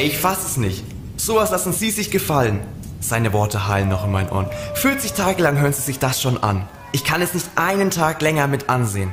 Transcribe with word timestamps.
Ey, 0.00 0.06
ich 0.06 0.16
fass 0.16 0.46
es 0.46 0.56
nicht. 0.56 0.82
Sowas 1.18 1.50
lassen 1.50 1.74
Sie 1.74 1.90
sich 1.90 2.10
gefallen. 2.10 2.60
Seine 3.00 3.34
Worte 3.34 3.68
hallen 3.68 3.90
noch 3.90 4.06
in 4.06 4.10
meinen 4.10 4.30
Ohren. 4.30 4.48
40 4.76 5.12
Tage 5.12 5.42
lang 5.42 5.58
hören 5.58 5.74
Sie 5.74 5.82
sich 5.82 5.98
das 5.98 6.22
schon 6.22 6.42
an. 6.42 6.66
Ich 6.92 7.04
kann 7.04 7.20
es 7.20 7.34
nicht 7.34 7.50
einen 7.56 7.90
Tag 7.90 8.22
länger 8.22 8.46
mit 8.46 8.70
ansehen. 8.70 9.12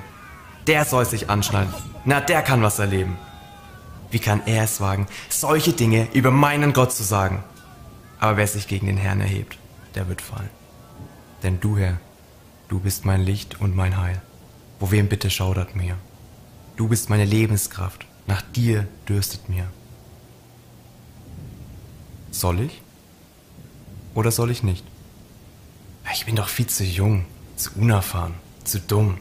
Der 0.66 0.86
soll 0.86 1.06
sich 1.06 1.30
anschneiden. 1.30 1.74
Na, 2.06 2.22
der 2.22 2.42
kann 2.42 2.64
was 2.64 2.80
erleben. 2.80 3.18
Wie 4.12 4.20
kann 4.20 4.42
er 4.46 4.64
es 4.64 4.80
wagen, 4.80 5.08
solche 5.28 5.74
Dinge 5.74 6.08
über 6.14 6.32
meinen 6.32 6.72
Gott 6.72 6.94
zu 6.94 7.04
sagen? 7.04 7.44
Aber 8.22 8.38
wer 8.38 8.48
sich 8.48 8.70
gegen 8.70 8.88
den 8.88 8.96
Herrn 8.96 9.20
erhebt, 9.20 9.58
der 9.94 10.08
wird 10.08 10.22
fallen. 10.22 10.50
Denn 11.44 11.60
du, 11.60 11.78
Herr, 11.78 11.98
du 12.70 12.80
bist 12.80 13.04
mein 13.04 13.24
Licht 13.24 13.60
und 13.60 13.76
mein 13.76 13.98
Heil. 13.98 14.22
Wo 14.80 14.90
wem 14.90 15.10
bitte 15.10 15.30
schaudert 15.32 15.76
mir? 15.76 15.98
Du 16.78 16.88
bist 16.88 17.10
meine 17.10 17.26
Lebenskraft, 17.26 18.06
nach 18.26 18.42
dir 18.42 18.88
dürstet 19.06 19.50
mir. 19.50 19.68
Soll 22.38 22.60
ich? 22.60 22.84
Oder 24.14 24.30
soll 24.30 24.52
ich 24.52 24.62
nicht? 24.62 24.86
Ich 26.14 26.28
bin 26.28 26.36
doch 26.36 26.50
viel 26.50 26.68
zu 26.68 26.84
jung, 26.84 27.26
zu 27.56 27.72
unerfahren, 27.76 28.36
zu 28.64 28.80
dumm. 28.80 29.18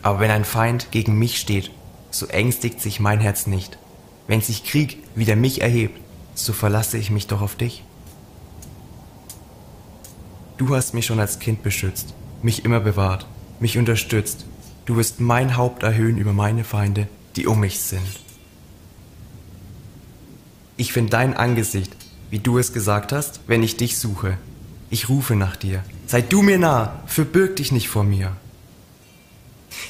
Aber 0.00 0.20
wenn 0.20 0.30
ein 0.30 0.46
Feind 0.46 0.90
gegen 0.90 1.18
mich 1.18 1.38
steht, 1.38 1.70
so 2.10 2.26
ängstigt 2.26 2.80
sich 2.80 2.98
mein 2.98 3.20
Herz 3.20 3.46
nicht. 3.46 3.76
Wenn 4.26 4.40
sich 4.40 4.64
Krieg 4.64 5.02
wider 5.14 5.36
mich 5.36 5.60
erhebt, 5.60 6.00
so 6.34 6.54
verlasse 6.54 6.96
ich 6.96 7.10
mich 7.10 7.26
doch 7.26 7.42
auf 7.42 7.56
dich. 7.56 7.84
Du 10.56 10.74
hast 10.74 10.94
mich 10.94 11.04
schon 11.04 11.20
als 11.20 11.40
Kind 11.40 11.62
beschützt, 11.62 12.14
mich 12.40 12.64
immer 12.64 12.80
bewahrt, 12.80 13.26
mich 13.60 13.76
unterstützt. 13.76 14.46
Du 14.86 14.96
wirst 14.96 15.20
mein 15.20 15.58
Haupt 15.58 15.82
erhöhen 15.82 16.16
über 16.16 16.32
meine 16.32 16.64
Feinde, 16.64 17.06
die 17.36 17.46
um 17.46 17.60
mich 17.60 17.80
sind. 17.80 18.20
Ich 20.78 20.94
finde 20.94 21.10
dein 21.10 21.36
Angesicht, 21.36 21.94
wie 22.30 22.38
du 22.38 22.58
es 22.58 22.72
gesagt 22.72 23.12
hast, 23.12 23.40
wenn 23.46 23.62
ich 23.62 23.76
dich 23.76 23.98
suche. 23.98 24.38
Ich 24.90 25.08
rufe 25.08 25.36
nach 25.36 25.56
dir. 25.56 25.82
Sei 26.06 26.20
du 26.20 26.42
mir 26.42 26.58
nah, 26.58 27.00
verbirg 27.06 27.56
dich 27.56 27.72
nicht 27.72 27.88
vor 27.88 28.04
mir. 28.04 28.32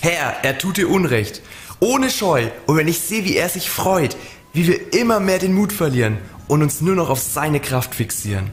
Herr, 0.00 0.44
er 0.44 0.58
tut 0.58 0.76
dir 0.76 0.88
Unrecht, 0.88 1.42
ohne 1.80 2.10
Scheu, 2.10 2.48
und 2.66 2.76
wenn 2.76 2.88
ich 2.88 3.00
sehe, 3.00 3.24
wie 3.24 3.36
er 3.36 3.48
sich 3.48 3.70
freut, 3.70 4.16
wie 4.52 4.66
wir 4.66 4.94
immer 4.94 5.20
mehr 5.20 5.38
den 5.38 5.52
Mut 5.52 5.72
verlieren 5.72 6.18
und 6.48 6.62
uns 6.62 6.80
nur 6.80 6.94
noch 6.94 7.10
auf 7.10 7.20
seine 7.20 7.60
Kraft 7.60 7.94
fixieren. 7.94 8.50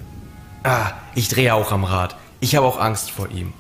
Ah, 0.64 0.92
ich 1.16 1.30
drehe 1.30 1.54
auch 1.54 1.72
am 1.72 1.84
Rad. 1.84 2.18
Ich 2.40 2.56
habe 2.56 2.66
auch 2.66 2.80
Angst 2.80 3.12
vor 3.12 3.30
ihm. 3.30 3.54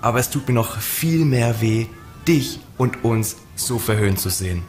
Aber 0.00 0.18
es 0.18 0.30
tut 0.30 0.48
mir 0.48 0.54
noch 0.54 0.78
viel 0.80 1.24
mehr 1.24 1.60
weh, 1.60 1.86
dich 2.26 2.60
und 2.78 3.04
uns 3.04 3.36
so 3.56 3.78
verhöhnt 3.78 4.18
zu 4.20 4.30
sehen. 4.30 4.62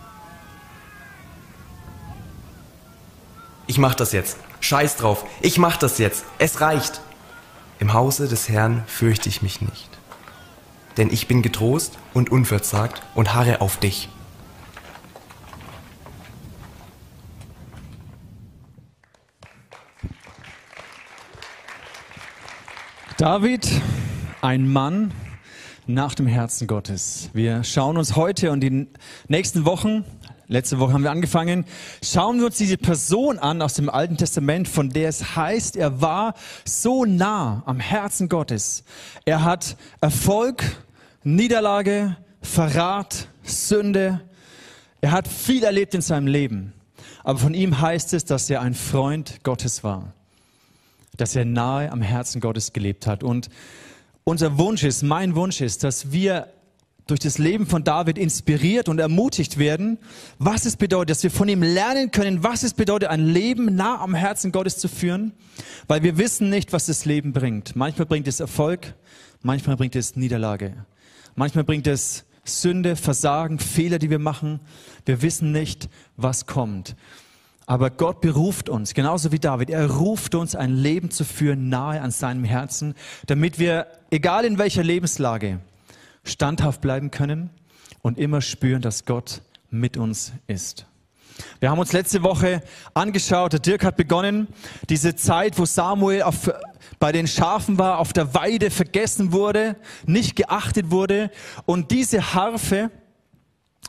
Ich 3.67 3.77
mach 3.77 3.95
das 3.95 4.11
jetzt. 4.11 4.37
Scheiß 4.63 4.95
drauf. 4.95 5.25
Ich 5.41 5.57
mach 5.57 5.75
das 5.75 5.97
jetzt. 5.97 6.23
Es 6.39 6.61
reicht. 6.61 7.01
Im 7.79 7.91
Hause 7.91 8.29
des 8.29 8.47
Herrn 8.47 8.83
fürchte 8.87 9.27
ich 9.27 9.41
mich 9.41 9.59
nicht. 9.59 9.89
Denn 10.95 11.11
ich 11.11 11.27
bin 11.27 11.41
getrost 11.41 11.97
und 12.13 12.31
unverzagt 12.31 13.01
und 13.13 13.33
harre 13.33 13.59
auf 13.59 13.75
dich. 13.75 14.07
David, 23.17 23.69
ein 24.41 24.71
Mann 24.71 25.13
nach 25.87 26.15
dem 26.15 26.27
Herzen 26.27 26.67
Gottes. 26.67 27.29
Wir 27.33 27.65
schauen 27.65 27.97
uns 27.97 28.15
heute 28.15 28.51
und 28.51 28.61
die 28.61 28.87
nächsten 29.27 29.65
Wochen, 29.65 30.05
letzte 30.53 30.79
Woche 30.79 30.93
haben 30.93 31.03
wir 31.03 31.11
angefangen, 31.11 31.65
schauen 32.03 32.39
wir 32.39 32.45
uns 32.45 32.57
diese 32.57 32.77
Person 32.77 33.39
an 33.39 33.61
aus 33.61 33.73
dem 33.73 33.89
Alten 33.89 34.17
Testament, 34.17 34.67
von 34.67 34.89
der 34.89 35.09
es 35.09 35.35
heißt, 35.35 35.75
er 35.75 36.01
war 36.01 36.33
so 36.63 37.05
nah 37.05 37.63
am 37.65 37.79
Herzen 37.79 38.29
Gottes. 38.29 38.83
Er 39.25 39.43
hat 39.43 39.75
Erfolg, 39.99 40.63
Niederlage, 41.23 42.15
Verrat, 42.41 43.27
Sünde. 43.43 44.21
Er 45.01 45.11
hat 45.11 45.27
viel 45.27 45.63
erlebt 45.63 45.93
in 45.93 46.01
seinem 46.01 46.27
Leben. 46.27 46.73
Aber 47.23 47.39
von 47.39 47.53
ihm 47.53 47.81
heißt 47.81 48.13
es, 48.13 48.25
dass 48.25 48.49
er 48.49 48.61
ein 48.61 48.73
Freund 48.73 49.43
Gottes 49.43 49.83
war 49.83 50.13
dass 51.17 51.35
er 51.35 51.45
nahe 51.45 51.91
am 51.91 52.01
Herzen 52.01 52.41
Gottes 52.41 52.73
gelebt 52.73 53.07
hat. 53.07 53.23
Und 53.23 53.49
unser 54.23 54.57
Wunsch 54.57 54.83
ist, 54.83 55.03
mein 55.03 55.35
Wunsch 55.35 55.61
ist, 55.61 55.83
dass 55.83 56.11
wir 56.11 56.47
durch 57.07 57.19
das 57.19 57.37
Leben 57.37 57.65
von 57.67 57.83
David 57.83 58.17
inspiriert 58.17 58.87
und 58.87 58.99
ermutigt 58.99 59.57
werden, 59.57 59.97
was 60.39 60.65
es 60.65 60.77
bedeutet, 60.77 61.11
dass 61.11 61.23
wir 61.23 61.31
von 61.31 61.49
ihm 61.49 61.61
lernen 61.61 62.11
können, 62.11 62.43
was 62.43 62.63
es 62.63 62.73
bedeutet, 62.73 63.09
ein 63.09 63.25
Leben 63.25 63.75
nah 63.75 63.99
am 63.99 64.15
Herzen 64.15 64.51
Gottes 64.51 64.77
zu 64.77 64.87
führen, 64.87 65.33
weil 65.87 66.03
wir 66.03 66.17
wissen 66.17 66.49
nicht, 66.49 66.71
was 66.71 66.85
das 66.85 67.05
Leben 67.05 67.33
bringt. 67.33 67.75
Manchmal 67.75 68.05
bringt 68.05 68.27
es 68.27 68.39
Erfolg, 68.39 68.93
manchmal 69.41 69.75
bringt 69.75 69.95
es 69.95 70.15
Niederlage, 70.15 70.85
manchmal 71.35 71.63
bringt 71.65 71.87
es 71.87 72.25
Sünde, 72.45 72.95
Versagen, 72.95 73.59
Fehler, 73.59 73.99
die 73.99 74.09
wir 74.09 74.19
machen. 74.19 74.59
Wir 75.05 75.21
wissen 75.21 75.51
nicht, 75.51 75.89
was 76.17 76.45
kommt. 76.45 76.95
Aber 77.65 77.89
Gott 77.89 78.19
beruft 78.19 78.67
uns, 78.67 78.93
genauso 78.93 79.31
wie 79.31 79.39
David. 79.39 79.69
Er 79.69 79.89
ruft 79.89 80.35
uns, 80.35 80.53
ein 80.53 80.75
Leben 80.75 81.11
zu 81.11 81.23
führen 81.23 81.69
nahe 81.69 82.01
an 82.01 82.11
seinem 82.11 82.43
Herzen, 82.43 82.93
damit 83.25 83.59
wir, 83.59 83.87
egal 84.11 84.43
in 84.43 84.57
welcher 84.57 84.83
Lebenslage, 84.83 85.59
standhaft 86.23 86.81
bleiben 86.81 87.11
können 87.11 87.49
und 88.01 88.17
immer 88.17 88.41
spüren, 88.41 88.81
dass 88.81 89.05
Gott 89.05 89.41
mit 89.69 89.97
uns 89.97 90.33
ist. 90.47 90.85
Wir 91.59 91.71
haben 91.71 91.79
uns 91.79 91.93
letzte 91.93 92.21
Woche 92.21 92.61
angeschaut, 92.93 93.53
der 93.53 93.59
Dirk 93.59 93.83
hat 93.83 93.97
begonnen, 93.97 94.47
diese 94.89 95.15
Zeit, 95.15 95.57
wo 95.57 95.65
Samuel 95.65 96.21
auf, 96.21 96.51
bei 96.99 97.11
den 97.11 97.27
Schafen 97.27 97.79
war, 97.79 97.97
auf 97.97 98.13
der 98.13 98.35
Weide 98.35 98.69
vergessen 98.69 99.31
wurde, 99.31 99.75
nicht 100.05 100.35
geachtet 100.35 100.91
wurde. 100.91 101.31
Und 101.65 101.89
diese 101.89 102.35
Harfe 102.35 102.91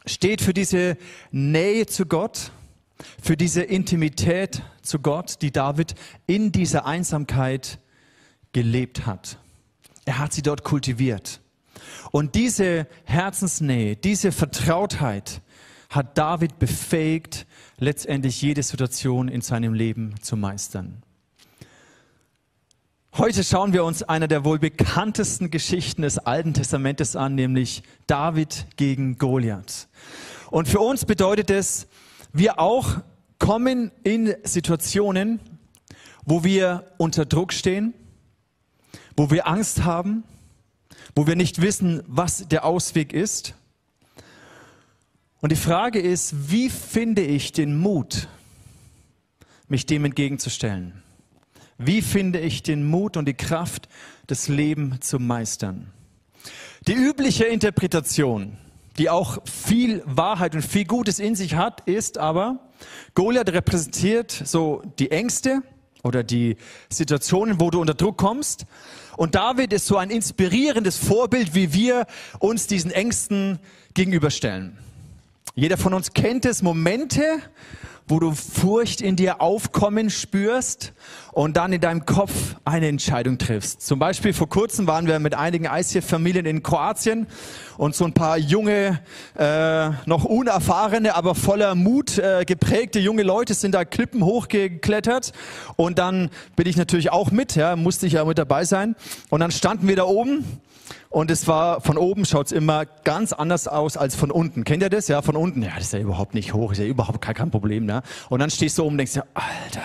steht 0.07 0.41
für 0.41 0.55
diese 0.55 0.97
Nähe 1.31 1.87
zu 1.87 2.07
Gott 2.07 2.51
für 3.23 3.37
diese 3.37 3.63
Intimität 3.63 4.63
zu 4.83 4.99
Gott, 4.99 5.43
die 5.43 5.51
David 5.51 5.95
in 6.27 6.53
dieser 6.53 6.87
Einsamkeit 6.87 7.79
gelebt 8.53 9.07
hat. 9.07 9.39
Er 10.05 10.19
hat 10.19 10.33
sie 10.33 10.43
dort 10.43 10.65
kultiviert. 10.65 11.41
Und 12.11 12.35
diese 12.35 12.87
Herzensnähe, 13.05 13.97
diese 13.97 14.33
Vertrautheit 14.33 15.41
hat 15.91 16.19
David 16.19 16.59
befähigt, 16.59 17.47
letztendlich 17.79 18.41
jede 18.43 18.63
Situation 18.63 19.29
in 19.29 19.41
seinem 19.41 19.75
Leben 19.75 20.15
zu 20.21 20.37
meistern. 20.37 21.03
Heute 23.17 23.45
schauen 23.45 23.73
wir 23.73 23.85
uns 23.85 24.03
einer 24.03 24.27
der 24.27 24.45
wohl 24.45 24.59
bekanntesten 24.59 25.51
Geschichten 25.51 26.03
des 26.03 26.19
Alten 26.19 26.53
Testamentes 26.53 27.15
an, 27.15 27.37
nämlich 27.37 27.85
David 28.09 28.67
gegen 28.77 29.19
Goliath. 29.19 29.87
Und 30.51 30.67
für 30.67 30.81
uns 30.81 31.05
bedeutet 31.05 31.49
es, 31.51 31.87
wir 32.33 32.59
auch 32.59 32.97
kommen 33.39 33.93
in 34.03 34.35
Situationen, 34.43 35.39
wo 36.25 36.43
wir 36.43 36.91
unter 36.97 37.25
Druck 37.25 37.53
stehen, 37.53 37.95
wo 39.17 39.31
wir 39.31 39.47
Angst 39.47 39.85
haben, 39.85 40.25
wo 41.15 41.27
wir 41.27 41.37
nicht 41.37 41.61
wissen, 41.61 42.03
was 42.07 42.49
der 42.49 42.65
Ausweg 42.65 43.13
ist. 43.13 43.55
Und 45.41 45.53
die 45.53 45.57
Frage 45.57 46.01
ist, 46.01 46.51
wie 46.51 46.71
finde 46.71 47.23
ich 47.23 47.53
den 47.53 47.79
Mut, 47.79 48.29
mich 49.69 49.87
dem 49.87 50.05
entgegenzustellen? 50.05 51.03
Wie 51.77 52.03
finde 52.03 52.41
ich 52.41 52.63
den 52.63 52.85
Mut 52.85 53.17
und 53.17 53.27
die 53.27 53.35
Kraft, 53.35 53.89
das 54.27 54.49
Leben 54.49 55.01
zu 55.01 55.19
meistern? 55.19 55.91
Die 56.87 56.95
übliche 56.95 57.45
Interpretation 57.45 58.57
die 58.99 59.11
auch 59.11 59.39
viel 59.45 60.03
Wahrheit 60.07 60.55
und 60.55 60.63
viel 60.63 60.85
Gutes 60.85 61.19
in 61.19 61.35
sich 61.35 61.55
hat, 61.55 61.81
ist 61.87 62.19
aber, 62.19 62.61
Goliath 63.15 63.53
repräsentiert 63.53 64.31
so 64.31 64.83
die 64.99 65.11
Ängste 65.11 65.63
oder 66.05 66.23
die 66.23 66.57
Situationen, 66.91 67.59
wo 67.59 67.71
du 67.71 67.81
unter 67.81 67.95
Druck 67.95 68.17
kommst. 68.19 68.67
Und 69.17 69.35
David 69.35 69.73
ist 69.73 69.87
so 69.87 69.97
ein 69.97 70.11
inspirierendes 70.11 70.97
Vorbild, 70.97 71.55
wie 71.55 71.73
wir 71.73 72.07
uns 72.39 72.69
diesen 72.69 72.93
Ängsten 72.93 73.59
gegenüberstellen. 73.95 74.79
Jeder 75.57 75.77
von 75.77 75.95
uns 75.95 76.13
kennt 76.13 76.45
es, 76.45 76.63
Momente, 76.63 77.41
wo 78.07 78.21
du 78.21 78.33
Furcht 78.33 79.01
in 79.01 79.17
dir 79.17 79.41
aufkommen 79.41 80.11
spürst 80.11 80.93
und 81.33 81.57
dann 81.57 81.73
in 81.73 81.81
deinem 81.81 82.05
Kopf 82.05 82.57
eine 82.65 82.89
Entscheidung 82.89 83.39
triffst. 83.39 83.81
Zum 83.81 83.99
Beispiel 83.99 84.35
vor 84.35 84.49
kurzem 84.49 84.87
waren 84.87 85.07
wir 85.07 85.19
mit 85.19 85.35
einigen 85.35 85.65
ICF-Familien 85.65 86.45
in 86.45 86.63
Kroatien 86.63 87.27
und 87.79 87.95
so 87.95 88.05
ein 88.05 88.13
paar 88.13 88.37
junge, 88.37 89.01
äh, 89.39 89.91
noch 90.05 90.25
unerfahrene, 90.25 91.15
aber 91.15 91.35
voller 91.35 91.75
Mut 91.75 92.19
äh, 92.19 92.45
geprägte 92.47 93.01
junge 93.01 93.23
Leute 93.23 93.55
sind 93.55 93.75
da 93.75 93.85
Klippen 93.87 94.23
hochgeklettert 94.23 95.33
und 95.77 95.99
dann 95.99 96.31
bin 96.57 96.67
ich 96.67 96.77
natürlich 96.77 97.11
auch 97.11 97.31
mit, 97.31 97.57
ja, 97.57 97.75
musste 97.75 98.07
ich 98.07 98.13
ja 98.15 98.25
mit 98.25 98.37
dabei 98.37 98.65
sein 98.65 98.97
und 99.31 99.41
dann 99.41 99.51
standen 99.51 99.89
wir 99.89 99.97
da 99.97 100.05
oben 100.05 100.45
und 101.15 101.31
es 101.31 101.47
war, 101.47 101.81
von 101.81 101.97
oben 101.97 102.25
schaut's 102.25 102.51
immer 102.53 102.87
ganz 102.87 103.33
anders 103.33 103.69
aus 103.69 103.97
als 103.97 104.17
von 104.17 104.31
unten. 104.31 104.65
Kennt 104.65 104.83
ihr 104.83 104.91
das? 104.91 105.07
Ja, 105.09 105.23
von 105.23 105.37
unten. 105.37 105.63
Ja, 105.63 105.71
das 105.77 105.85
ist 105.85 105.93
ja 105.93 106.01
überhaupt 106.01 106.35
nicht 106.35 106.53
hoch, 106.53 106.73
ist 106.73 106.79
ja 106.79 106.87
überhaupt 106.87 107.21
kein, 107.21 107.35
kein 107.35 107.51
Problem. 107.51 107.87
Ja? 107.95 108.03
Und 108.29 108.41
dann 108.41 108.51
stehst 108.51 108.79
du 108.79 108.83
oben 108.83 108.95
und 108.95 108.99
denkst 108.99 109.15
dir, 109.15 109.27
Alter, 109.35 109.83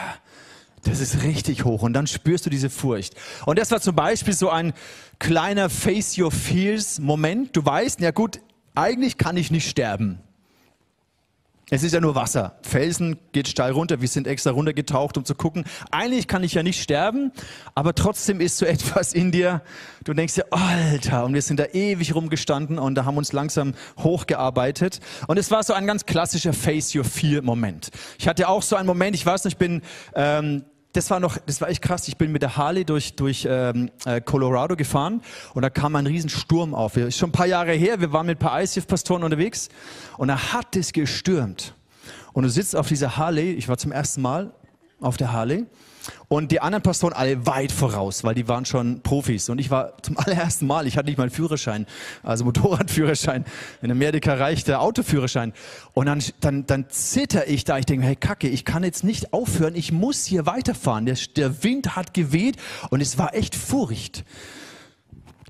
das 0.84 1.00
ist 1.00 1.24
richtig 1.24 1.66
hoch. 1.66 1.82
Und 1.84 1.94
dann 1.94 2.08
spürst 2.08 2.46
du 2.46 2.50
diese 2.50 2.70
Furcht. 2.70 3.16
Und 3.46 3.60
das 3.60 3.72
war 3.72 3.82
zum 3.82 3.96
Beispiel 3.96 4.34
so 4.34 4.50
ein 4.50 4.74
kleiner 5.20 5.70
Face 5.70 6.18
Your 6.18 6.32
Fears 6.32 7.00
Moment. 7.00 7.56
Du 7.56 7.66
weißt, 7.66 8.00
ja 8.00 8.12
gut, 8.12 8.40
eigentlich 8.76 9.18
kann 9.18 9.38
ich 9.38 9.52
nicht 9.52 9.70
sterben. 9.70 10.20
Es 11.72 11.84
ist 11.84 11.94
ja 11.94 12.02
nur 12.02 12.16
Wasser. 12.16 12.58
Felsen 12.64 13.18
geht 13.32 13.48
steil 13.48 13.72
runter. 13.72 14.02
Wir 14.02 14.08
sind 14.08 14.26
extra 14.26 14.52
runtergetaucht, 14.52 15.18
um 15.18 15.26
zu 15.26 15.36
gucken. 15.36 15.66
Eigentlich 15.92 16.28
kann 16.28 16.44
ich 16.44 16.54
ja 16.54 16.64
nicht 16.64 16.82
sterben, 16.82 17.32
aber 17.76 17.94
trotzdem 17.94 18.42
ist 18.42 18.58
so 18.58 18.66
etwas 18.70 19.14
in 19.14 19.32
dir. 19.32 19.62
Du 20.04 20.14
denkst 20.14 20.36
dir, 20.36 20.46
Alter, 20.52 21.26
und 21.26 21.34
wir 21.34 21.42
sind 21.42 21.60
da 21.60 21.66
ewig 21.66 22.16
rumgestanden 22.16 22.80
und 22.80 22.96
da 22.96 23.06
haben 23.06 23.18
uns 23.18 23.34
langsam 23.34 23.76
hochgearbeitet. 24.00 25.00
Und 25.28 25.38
es 25.38 25.52
war 25.52 25.64
so 25.64 25.74
ein 25.74 25.86
ganz 25.86 26.06
klassischer 26.06 26.54
Face 26.54 26.96
Your 26.96 27.04
Fear 27.04 27.44
Moment. 27.44 27.90
Ich 28.18 28.28
hatte 28.28 28.48
auch 28.48 28.64
so 28.64 28.76
einen 28.76 28.88
Moment, 28.88 29.16
ich 29.16 29.26
weiß 29.26 29.44
nicht, 29.46 29.54
ich 29.54 29.58
bin 29.58 29.82
ähm, 30.16 30.64
das 30.94 31.10
war 31.12 31.20
noch, 31.20 31.38
das 31.46 31.62
war 31.62 31.70
echt 31.70 31.82
krass. 31.82 32.08
Ich 32.08 32.18
bin 32.18 32.32
mit 32.32 32.42
der 32.42 32.58
Harley 32.58 32.84
durch, 32.84 33.16
durch 33.16 33.48
ähm, 33.50 33.92
äh, 34.06 34.22
Colorado 34.22 34.76
gefahren 34.76 35.22
und 35.54 35.62
da 35.62 35.70
kam 35.70 35.96
ein 35.96 36.08
Riesensturm 36.08 36.74
auf. 36.74 36.98
Ist 36.98 37.18
schon 37.18 37.30
ein 37.30 37.34
paar 37.34 37.46
Jahre 37.46 37.74
her. 37.74 38.00
Wir 38.02 38.12
waren 38.12 38.26
mit 38.26 38.38
ein 38.38 38.40
paar 38.40 38.60
ICF-Pastoren 38.60 39.24
unterwegs 39.24 39.70
und 40.18 40.30
da 40.30 40.54
hat 40.54 40.76
es 40.76 40.92
gestürmt. 40.92 41.76
Und 42.34 42.44
du 42.44 42.50
sitzt 42.50 42.76
auf 42.76 42.88
dieser 42.88 43.18
Harley. 43.18 43.52
Ich 43.54 43.68
war 43.68 43.78
zum 43.78 43.92
ersten 43.92 44.22
Mal 44.22 44.52
auf 45.00 45.18
der 45.18 45.32
Harley 45.32 45.66
und 46.28 46.52
die 46.52 46.62
anderen 46.62 46.84
Pastoren 46.84 47.14
alle 47.14 47.46
weit 47.46 47.72
voraus, 47.72 48.24
weil 48.24 48.36
die 48.36 48.48
waren 48.48 48.66
schon 48.66 49.02
Profis. 49.02 49.50
Und 49.50 49.60
ich 49.60 49.72
war 49.72 50.02
zum 50.02 50.18
allerersten 50.18 50.68
Mal, 50.68 50.88
ich 50.88 50.98
hatte 50.98 51.08
nicht 51.08 51.18
mal 51.18 51.24
einen 51.24 51.32
Führerschein, 51.32 51.86
also 52.24 52.46
Motorradführerschein. 52.46 53.46
In 53.82 53.92
Amerika 53.92 54.34
reicht 54.34 54.68
der 54.68 54.82
Autoführerschein. 54.82 55.54
Und 55.94 56.06
dann, 56.06 56.24
dann, 56.40 56.66
dann 56.66 56.90
zitter 56.90 57.48
ich 57.48 57.64
da. 57.64 57.78
Ich 57.78 57.86
denke, 57.86 58.06
hey 58.06 58.16
Kacke, 58.16 58.48
ich 58.48 58.66
kann 58.66 58.84
jetzt 58.84 59.04
nicht 59.04 59.34
aufhören. 59.34 59.76
Ich 59.76 59.92
muss 59.92 60.26
hier 60.26 60.46
weiterfahren. 60.46 61.06
Der, 61.06 61.18
der 61.36 61.64
Wind 61.64 61.96
hat 61.96 62.14
geweht 62.14 62.58
und 62.90 63.02
es 63.02 63.18
war 63.18 63.34
echt 63.34 63.56
Furcht. 63.56 64.24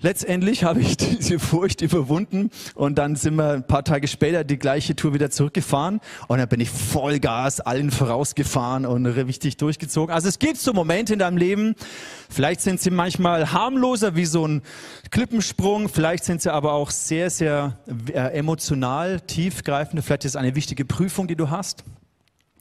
Letztendlich 0.01 0.63
habe 0.63 0.80
ich 0.80 0.96
diese 0.98 1.40
Furcht 1.40 1.81
überwunden 1.81 2.51
und 2.75 2.98
dann 2.98 3.16
sind 3.16 3.36
wir 3.36 3.51
ein 3.51 3.68
paar 3.68 3.84
Tage 3.84 4.07
später 4.07 4.44
die 4.44 4.57
gleiche 4.57 4.96
Tour 4.96 5.13
wieder 5.13 5.30
zurückgefahren 5.30 6.00
und 6.28 6.38
dann 6.38 6.48
bin 6.48 6.62
ich 6.62 6.69
Vollgas 6.69 7.60
allen 7.60 7.92
vorausgefahren 7.92 8.86
und 8.86 9.06
richtig 9.06 9.57
durchgezogen. 9.57 10.13
Also 10.13 10.30
es 10.30 10.40
gibt 10.40 10.57
so 10.57 10.74
Momente 10.74 11.13
in 11.13 11.19
deinem 11.19 11.38
Leben, 11.38 11.75
vielleicht 12.30 12.62
sind 12.62 12.80
sie 12.80 12.92
manchmal 12.92 13.51
harmloser 13.51 14.16
wie 14.16 14.25
so 14.25 14.48
ein 14.48 14.62
Klippensprung, 15.12 15.90
vielleicht 15.90 16.24
sind 16.24 16.42
sie 16.42 16.54
aber 16.54 16.74
auch 16.74 16.92
sehr, 16.92 17.30
sehr 17.30 17.78
äh, 18.07 18.38
emotional 18.38 19.19
tiefgreifende, 19.19 20.02
vielleicht 20.02 20.25
ist 20.25 20.31
es 20.31 20.36
eine 20.38 20.56
wichtige 20.56 20.86
Prüfung, 20.86 21.28
die 21.28 21.36
du 21.36 21.50
hast. 21.50 21.84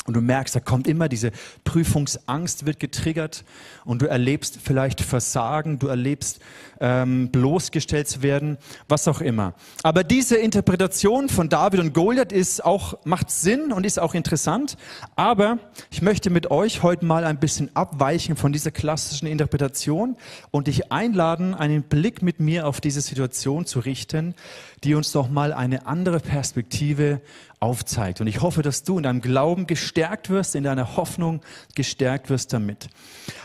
Und 0.08 0.14
du 0.14 0.22
merkst, 0.22 0.56
da 0.56 0.60
kommt 0.60 0.86
immer 0.86 1.06
diese 1.06 1.32
Prüfungsangst, 1.64 2.64
wird 2.64 2.80
getriggert 2.80 3.44
und 3.84 4.00
du 4.00 4.06
erlebst 4.06 4.58
vielleicht 4.64 5.02
Versagen, 5.02 5.78
du 5.78 5.86
erlebst 5.86 6.40
ähm, 6.80 7.28
bloßgestellt 7.28 8.08
zu 8.08 8.22
werden, 8.22 8.56
was 8.88 9.06
auch 9.06 9.20
immer. 9.20 9.52
Aber 9.82 10.04
diese 10.04 10.36
Interpretation 10.36 11.28
von 11.28 11.50
David 11.50 11.80
und 11.80 11.92
Goliath 11.92 12.32
ist 12.32 12.64
auch, 12.64 12.96
macht 13.04 13.30
Sinn 13.30 13.70
und 13.70 13.84
ist 13.84 13.98
auch 13.98 14.14
interessant. 14.14 14.78
Aber 15.14 15.58
ich 15.90 16.00
möchte 16.00 16.30
mit 16.30 16.50
euch 16.50 16.82
heute 16.82 17.04
mal 17.04 17.24
ein 17.24 17.38
bisschen 17.38 17.76
abweichen 17.76 18.34
von 18.34 18.50
dieser 18.50 18.70
klassischen 18.70 19.26
Interpretation 19.26 20.16
und 20.50 20.68
dich 20.68 20.90
einladen, 20.90 21.54
einen 21.54 21.82
Blick 21.82 22.22
mit 22.22 22.40
mir 22.40 22.66
auf 22.66 22.80
diese 22.80 23.02
Situation 23.02 23.66
zu 23.66 23.80
richten, 23.80 24.34
die 24.84 24.94
uns 24.94 25.12
doch 25.12 25.28
mal 25.28 25.52
eine 25.52 25.86
andere 25.86 26.18
Perspektive 26.20 27.20
aufzeigt. 27.60 28.20
Und 28.20 28.26
ich 28.26 28.40
hoffe, 28.40 28.62
dass 28.62 28.84
du 28.84 28.98
in 28.98 29.04
deinem 29.04 29.20
Glauben 29.20 29.66
gestärkt 29.66 30.30
wirst, 30.30 30.54
in 30.54 30.64
deiner 30.64 30.96
Hoffnung 30.96 31.40
gestärkt 31.74 32.30
wirst 32.30 32.52
damit. 32.52 32.88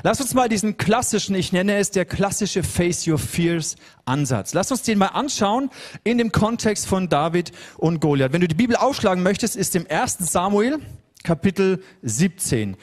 Lass 0.04 0.22
uns 0.22 0.34
mal 0.34 0.50
diesen 0.50 0.78
klassischen, 0.78 1.36
ich 1.36 1.52
nenne 1.52 1.78
es 1.78 1.92
der 1.92 2.06
klassische 2.06 2.64
Face 2.64 3.08
Your 3.08 3.18
Fears 3.18 3.76
Ansatz. 4.06 4.54
Lass 4.54 4.72
uns 4.72 4.84
den 4.84 4.98
mal 4.98 5.08
anschauen 5.08 5.70
in 6.04 6.18
dem 6.18 6.32
Kontext 6.32 6.86
von 6.86 7.10
David 7.10 7.52
und 7.78 8.00
Goliath. 8.02 8.34
Wenn 8.34 8.42
du 8.42 8.48
die 8.48 8.56
Bibel 8.56 8.76
aufschlagen 8.76 9.24
möchtest, 9.24 9.56
ist 9.56 9.76
im 9.76 9.88
1. 9.90 10.18
Samuel 10.20 10.80
Kapitel 11.24 11.82
17. 12.02 12.78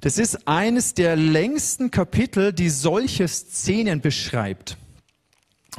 Das 0.00 0.16
ist 0.16 0.48
eines 0.48 0.94
der 0.94 1.16
längsten 1.16 1.90
Kapitel, 1.90 2.52
die 2.52 2.70
solche 2.70 3.28
Szenen 3.28 4.00
beschreibt. 4.00 4.78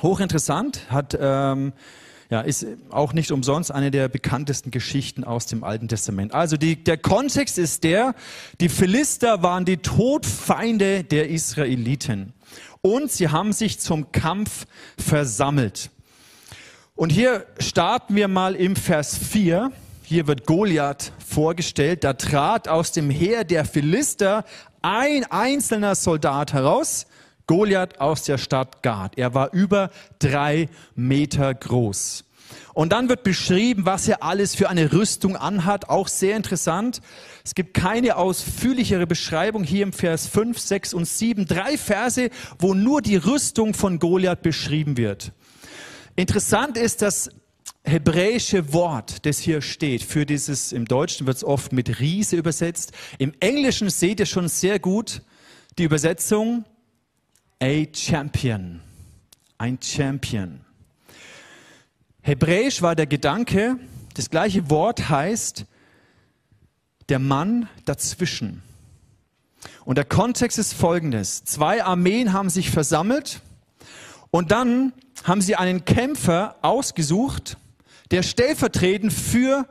Hochinteressant, 0.01 0.91
hat 0.91 1.17
ähm, 1.19 1.73
ja, 2.31 2.39
ist 2.39 2.65
auch 2.89 3.11
nicht 3.11 3.31
umsonst 3.31 3.73
eine 3.73 3.91
der 3.91 4.07
bekanntesten 4.07 4.71
Geschichten 4.71 5.25
aus 5.25 5.47
dem 5.47 5.65
Alten 5.65 5.89
Testament. 5.89 6.33
Also 6.33 6.55
die, 6.55 6.81
der 6.81 6.97
Kontext 6.97 7.57
ist 7.57 7.83
der, 7.83 8.15
die 8.61 8.69
Philister 8.69 9.43
waren 9.43 9.65
die 9.65 9.77
Todfeinde 9.77 11.03
der 11.03 11.29
Israeliten 11.29 12.31
und 12.79 13.11
sie 13.11 13.27
haben 13.27 13.51
sich 13.51 13.81
zum 13.81 14.13
Kampf 14.13 14.65
versammelt. 14.97 15.89
Und 16.95 17.11
hier 17.11 17.45
starten 17.59 18.15
wir 18.15 18.29
mal 18.29 18.55
im 18.55 18.77
Vers 18.77 19.17
4. 19.17 19.69
Hier 20.03 20.25
wird 20.25 20.45
Goliath 20.45 21.11
vorgestellt. 21.27 22.05
Da 22.05 22.13
trat 22.13 22.69
aus 22.69 22.93
dem 22.93 23.09
Heer 23.09 23.43
der 23.43 23.65
Philister 23.65 24.45
ein 24.81 25.25
einzelner 25.25 25.95
Soldat 25.95 26.53
heraus 26.53 27.07
Goliath 27.51 27.99
aus 27.99 28.23
der 28.23 28.37
Stadt 28.37 28.81
Gad. 28.81 29.17
Er 29.17 29.33
war 29.33 29.51
über 29.51 29.89
drei 30.19 30.69
Meter 30.95 31.53
groß. 31.53 32.23
Und 32.73 32.93
dann 32.93 33.09
wird 33.09 33.23
beschrieben, 33.23 33.85
was 33.85 34.07
er 34.07 34.23
alles 34.23 34.55
für 34.55 34.69
eine 34.69 34.93
Rüstung 34.93 35.35
anhat. 35.35 35.89
Auch 35.89 36.07
sehr 36.07 36.37
interessant. 36.37 37.01
Es 37.43 37.53
gibt 37.53 37.73
keine 37.73 38.15
ausführlichere 38.15 39.05
Beschreibung 39.05 39.65
hier 39.65 39.83
im 39.83 39.91
Vers 39.91 40.27
5, 40.27 40.57
6 40.57 40.93
und 40.93 41.05
7. 41.05 41.45
Drei 41.45 41.77
Verse, 41.77 42.29
wo 42.57 42.73
nur 42.73 43.01
die 43.01 43.17
Rüstung 43.17 43.73
von 43.73 43.99
Goliath 43.99 44.43
beschrieben 44.43 44.95
wird. 44.95 45.33
Interessant 46.15 46.77
ist 46.77 47.01
das 47.01 47.31
hebräische 47.83 48.71
Wort, 48.71 49.25
das 49.25 49.39
hier 49.39 49.61
steht, 49.61 50.03
für 50.03 50.25
dieses, 50.25 50.71
im 50.71 50.85
Deutschen 50.85 51.27
wird 51.27 51.35
es 51.35 51.43
oft 51.43 51.73
mit 51.73 51.99
Riese 51.99 52.37
übersetzt. 52.37 52.93
Im 53.17 53.33
Englischen 53.41 53.89
seht 53.89 54.21
ihr 54.21 54.25
schon 54.25 54.47
sehr 54.47 54.79
gut 54.79 55.21
die 55.77 55.83
Übersetzung 55.83 56.63
a 57.61 57.85
champion. 57.93 58.81
Ein 59.57 59.77
Champion. 59.81 60.61
Hebräisch 62.23 62.81
war 62.81 62.95
der 62.95 63.05
Gedanke, 63.05 63.77
das 64.15 64.29
gleiche 64.29 64.69
Wort 64.69 65.09
heißt 65.09 65.65
der 67.09 67.19
Mann 67.19 67.69
dazwischen. 67.85 68.63
Und 69.85 69.97
der 69.97 70.05
Kontext 70.05 70.57
ist 70.57 70.73
folgendes. 70.73 71.43
Zwei 71.43 71.83
Armeen 71.83 72.33
haben 72.33 72.49
sich 72.49 72.71
versammelt 72.71 73.41
und 74.31 74.51
dann 74.51 74.93
haben 75.23 75.41
sie 75.41 75.55
einen 75.55 75.85
Kämpfer 75.85 76.55
ausgesucht, 76.63 77.57
der 78.09 78.23
stellvertretend 78.23 79.13
für 79.13 79.67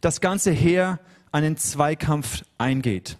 das 0.00 0.20
ganze 0.20 0.52
Heer 0.52 1.00
einen 1.32 1.56
Zweikampf 1.56 2.44
eingeht. 2.58 3.16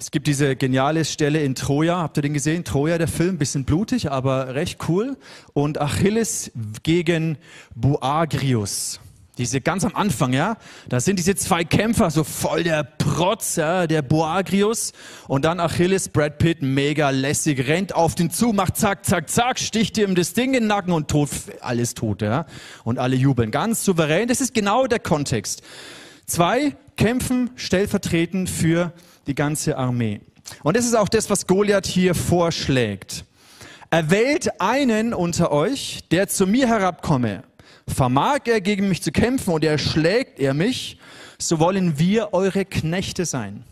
Es 0.00 0.10
gibt 0.10 0.26
diese 0.26 0.56
geniale 0.56 1.04
Stelle 1.04 1.42
in 1.42 1.54
Troja, 1.54 1.98
habt 1.98 2.16
ihr 2.16 2.22
den 2.22 2.32
gesehen? 2.32 2.64
Troja, 2.64 2.96
der 2.96 3.06
Film, 3.06 3.36
bisschen 3.36 3.66
blutig, 3.66 4.10
aber 4.10 4.54
recht 4.54 4.88
cool. 4.88 5.18
Und 5.52 5.78
Achilles 5.78 6.50
gegen 6.82 7.36
Boagrius. 7.74 8.98
Diese 9.36 9.60
ganz 9.60 9.84
am 9.84 9.94
Anfang, 9.94 10.32
ja, 10.32 10.56
da 10.88 11.00
sind 11.00 11.18
diese 11.18 11.34
zwei 11.34 11.64
Kämpfer, 11.64 12.10
so 12.10 12.24
voll 12.24 12.62
der 12.62 12.82
Protz, 12.82 13.56
ja, 13.56 13.86
der 13.86 14.00
Boagrius 14.00 14.92
und 15.28 15.44
dann 15.44 15.60
Achilles, 15.60 16.08
Brad 16.08 16.38
Pitt, 16.38 16.62
mega 16.62 17.10
lässig, 17.10 17.68
rennt 17.68 17.94
auf 17.94 18.14
den 18.14 18.30
zu, 18.30 18.54
macht 18.54 18.78
zack, 18.78 19.04
zack, 19.04 19.28
zack, 19.28 19.58
sticht 19.58 19.98
ihm 19.98 20.14
das 20.14 20.32
Ding 20.32 20.54
in 20.54 20.62
den 20.62 20.66
Nacken 20.68 20.94
und 20.94 21.08
tot, 21.08 21.28
alles 21.60 21.92
tot, 21.92 22.22
ja, 22.22 22.46
und 22.84 22.98
alle 22.98 23.16
jubeln, 23.16 23.50
ganz 23.50 23.84
souverän. 23.84 24.28
Das 24.28 24.40
ist 24.40 24.54
genau 24.54 24.86
der 24.86 24.98
Kontext. 24.98 25.62
Zwei 26.24 26.74
kämpfen 26.96 27.50
stellvertretend 27.56 28.48
für 28.48 28.94
die 29.30 29.34
ganze 29.34 29.78
Armee. 29.78 30.20
Und 30.62 30.76
das 30.76 30.84
ist 30.84 30.96
auch 30.96 31.08
das, 31.08 31.30
was 31.30 31.46
Goliath 31.46 31.86
hier 31.86 32.14
vorschlägt. 32.14 33.24
Erwählt 33.88 34.60
einen 34.60 35.14
unter 35.14 35.52
euch, 35.52 36.00
der 36.10 36.28
zu 36.28 36.46
mir 36.46 36.66
herabkomme. 36.66 37.44
Vermag 37.86 38.40
er 38.46 38.60
gegen 38.60 38.88
mich 38.88 39.02
zu 39.02 39.12
kämpfen 39.12 39.52
und 39.52 39.64
erschlägt 39.64 40.38
er 40.38 40.52
mich, 40.52 40.98
so 41.38 41.58
wollen 41.58 41.98
wir 41.98 42.32
eure 42.32 42.64
Knechte 42.64 43.24
sein. 43.24 43.64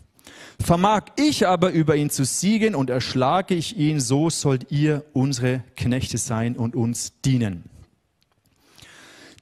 Vermag 0.61 1.03
ich 1.15 1.47
aber 1.47 1.71
über 1.71 1.95
ihn 1.95 2.09
zu 2.09 2.25
siegen 2.25 2.75
und 2.75 2.89
erschlage 2.89 3.55
ich 3.55 3.77
ihn, 3.77 3.99
so 3.99 4.29
sollt 4.29 4.71
ihr 4.71 5.05
unsere 5.13 5.63
Knechte 5.75 6.17
sein 6.17 6.55
und 6.57 6.75
uns 6.75 7.13
dienen. 7.23 7.63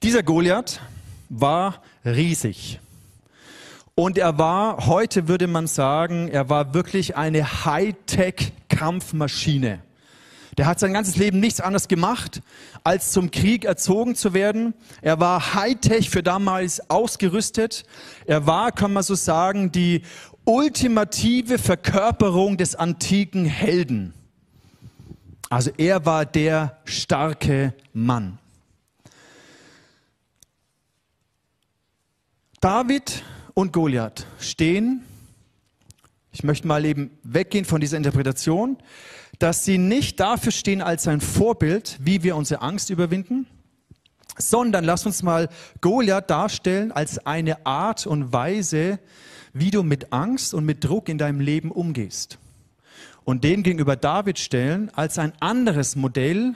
Dieser 0.02 0.22
Goliath 0.22 0.80
war 1.28 1.82
riesig. 2.04 2.78
Und 3.98 4.16
er 4.16 4.38
war, 4.38 4.86
heute 4.86 5.26
würde 5.26 5.48
man 5.48 5.66
sagen, 5.66 6.28
er 6.28 6.48
war 6.48 6.72
wirklich 6.72 7.16
eine 7.16 7.64
Hightech-Kampfmaschine. 7.64 9.80
Der 10.56 10.66
hat 10.66 10.78
sein 10.78 10.92
ganzes 10.92 11.16
Leben 11.16 11.40
nichts 11.40 11.60
anderes 11.60 11.88
gemacht, 11.88 12.40
als 12.84 13.10
zum 13.10 13.32
Krieg 13.32 13.64
erzogen 13.64 14.14
zu 14.14 14.34
werden. 14.34 14.74
Er 15.02 15.18
war 15.18 15.54
Hightech 15.54 16.10
für 16.10 16.22
damals 16.22 16.88
ausgerüstet. 16.88 17.84
Er 18.24 18.46
war, 18.46 18.70
kann 18.70 18.92
man 18.92 19.02
so 19.02 19.16
sagen, 19.16 19.72
die 19.72 20.02
ultimative 20.44 21.58
Verkörperung 21.58 22.56
des 22.56 22.76
antiken 22.76 23.46
Helden. 23.46 24.14
Also 25.50 25.72
er 25.76 26.06
war 26.06 26.24
der 26.24 26.78
starke 26.84 27.74
Mann. 27.92 28.38
David 32.60 33.24
und 33.58 33.72
Goliath 33.72 34.24
stehen, 34.38 35.02
ich 36.30 36.44
möchte 36.44 36.68
mal 36.68 36.84
eben 36.84 37.10
weggehen 37.24 37.64
von 37.64 37.80
dieser 37.80 37.96
Interpretation, 37.96 38.78
dass 39.40 39.64
sie 39.64 39.78
nicht 39.78 40.20
dafür 40.20 40.52
stehen 40.52 40.80
als 40.80 41.08
ein 41.08 41.20
Vorbild, 41.20 41.98
wie 42.00 42.22
wir 42.22 42.36
unsere 42.36 42.62
Angst 42.62 42.88
überwinden, 42.88 43.48
sondern 44.38 44.84
lass 44.84 45.06
uns 45.06 45.24
mal 45.24 45.48
Goliath 45.80 46.30
darstellen 46.30 46.92
als 46.92 47.26
eine 47.26 47.66
Art 47.66 48.06
und 48.06 48.32
Weise, 48.32 49.00
wie 49.52 49.72
du 49.72 49.82
mit 49.82 50.12
Angst 50.12 50.54
und 50.54 50.64
mit 50.64 50.84
Druck 50.84 51.08
in 51.08 51.18
deinem 51.18 51.40
Leben 51.40 51.72
umgehst. 51.72 52.38
Und 53.24 53.42
den 53.42 53.64
gegenüber 53.64 53.96
David 53.96 54.38
stellen 54.38 54.88
als 54.94 55.18
ein 55.18 55.32
anderes 55.40 55.96
Modell. 55.96 56.54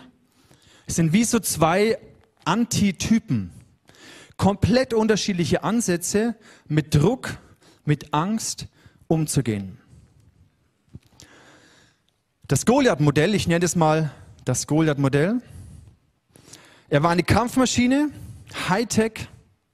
Es 0.87 0.95
sind 0.95 1.13
wie 1.13 1.25
so 1.25 1.41
zwei 1.41 1.99
Antitypen, 2.45 3.51
komplett 4.43 4.93
unterschiedliche 4.93 5.63
Ansätze, 5.63 6.35
mit 6.67 6.97
Druck, 6.97 7.39
mit 7.85 8.13
Angst 8.13 8.67
umzugehen. 9.07 9.79
Das 12.49 12.67
Goliath-Modell, 12.67 13.37
ich 13.37 13.47
nenne 13.47 13.65
es 13.65 13.77
mal 13.77 14.11
das 14.45 14.67
Goliath-Modell. 14.67 15.41
Er 16.89 17.05
war 17.05 17.13
eine 17.13 17.23
Kampfmaschine, 17.23 18.11
Hightech. 18.69 19.29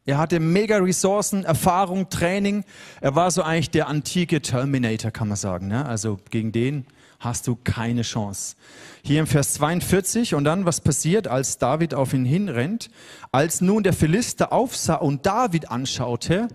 Er 0.04 0.18
hatte 0.18 0.38
mega 0.38 0.76
Ressourcen, 0.76 1.46
Erfahrung, 1.46 2.10
Training. 2.10 2.62
Er 3.00 3.14
war 3.14 3.30
so 3.30 3.42
eigentlich 3.42 3.70
der 3.70 3.88
antike 3.88 4.42
Terminator, 4.42 5.10
kann 5.10 5.28
man 5.28 5.38
sagen. 5.38 5.68
Ne? 5.68 5.86
Also 5.86 6.18
gegen 6.28 6.52
den 6.52 6.84
hast 7.18 7.46
du 7.46 7.56
keine 7.56 8.02
Chance. 8.02 8.56
Hier 9.02 9.20
im 9.20 9.26
Vers 9.26 9.54
42 9.54 10.34
und 10.34 10.44
dann, 10.44 10.64
was 10.64 10.80
passiert, 10.80 11.28
als 11.28 11.58
David 11.58 11.94
auf 11.94 12.12
ihn 12.12 12.24
hinrennt? 12.24 12.90
Als 13.32 13.60
nun 13.60 13.82
der 13.82 13.92
Philister 13.92 14.52
aufsah 14.52 14.96
und 14.96 15.26
David 15.26 15.70
anschaute, 15.70 16.48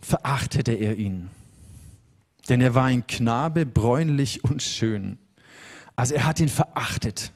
verachtete 0.00 0.72
er 0.72 0.96
ihn 0.96 1.30
denn 2.50 2.60
er 2.60 2.74
war 2.74 2.84
ein 2.84 3.06
Knabe, 3.06 3.64
bräunlich 3.64 4.44
und 4.44 4.62
schön. 4.62 5.18
Also 5.94 6.14
er 6.14 6.26
hat 6.26 6.40
ihn 6.40 6.48
verachtet. 6.48 7.32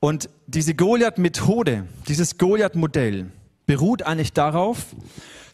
Und 0.00 0.28
diese 0.46 0.74
Goliath-Methode, 0.74 1.86
dieses 2.08 2.36
Goliath-Modell 2.36 3.30
beruht 3.66 4.02
eigentlich 4.02 4.32
darauf, 4.32 4.86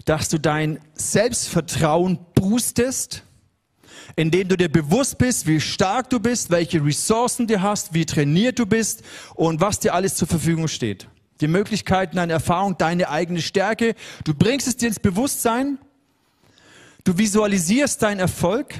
dass 0.06 0.28
du 0.30 0.38
dein 0.38 0.78
Selbstvertrauen 0.94 2.18
boostest, 2.34 3.22
indem 4.14 4.48
du 4.48 4.56
dir 4.56 4.68
bewusst 4.68 5.18
bist, 5.18 5.46
wie 5.46 5.60
stark 5.60 6.10
du 6.10 6.20
bist, 6.20 6.50
welche 6.50 6.84
Ressourcen 6.84 7.46
du 7.46 7.60
hast, 7.60 7.94
wie 7.94 8.06
trainiert 8.06 8.58
du 8.58 8.66
bist 8.66 9.02
und 9.34 9.60
was 9.60 9.80
dir 9.80 9.94
alles 9.94 10.14
zur 10.14 10.28
Verfügung 10.28 10.68
steht. 10.68 11.08
Die 11.40 11.48
Möglichkeiten, 11.48 12.16
deine 12.16 12.34
Erfahrung, 12.34 12.78
deine 12.78 13.10
eigene 13.10 13.42
Stärke. 13.42 13.94
Du 14.24 14.32
bringst 14.34 14.68
es 14.68 14.76
dir 14.76 14.88
ins 14.88 15.00
Bewusstsein 15.00 15.78
Du 17.06 17.16
visualisierst 17.16 18.02
deinen 18.02 18.18
Erfolg. 18.18 18.74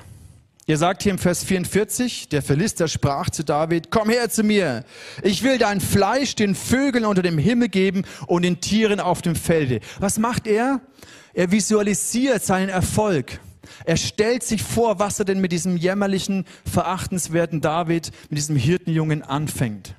Ihr 0.67 0.77
sagt 0.79 1.05
hier 1.05 1.13
im 1.13 1.19
Vers 1.19 1.45
44, 1.45 2.29
der 2.29 2.43
Philister 2.43 2.89
sprach 2.89 3.31
zu 3.31 3.45
David, 3.45 3.93
komm 3.93 4.11
her 4.11 4.29
zu 4.29 4.43
mir. 4.43 4.85
Ich 5.23 5.45
will 5.45 5.59
dein 5.59 5.81
Fleisch 5.81 6.35
den 6.35 6.57
Vögeln 6.57 7.05
unter 7.05 7.23
dem 7.23 7.39
Himmel 7.39 7.69
geben 7.69 8.03
und 8.27 8.43
den 8.43 8.61
Tieren 8.61 8.99
auf 8.99 9.23
dem 9.23 9.37
Felde. 9.37 9.79
Was 10.01 10.19
macht 10.19 10.49
er? 10.49 10.81
Er 11.35 11.53
visualisiert 11.53 12.45
seinen 12.45 12.69
Erfolg. 12.69 13.39
Er 13.85 13.97
stellt 13.97 14.43
sich 14.43 14.63
vor, 14.63 14.99
was 14.99 15.19
er 15.19 15.25
denn 15.25 15.41
mit 15.41 15.53
diesem 15.53 15.77
jämmerlichen, 15.77 16.45
verachtenswerten 16.71 17.61
David, 17.61 18.11
mit 18.31 18.39
diesem 18.39 18.57
Hirtenjungen 18.57 19.23
anfängt. 19.23 19.95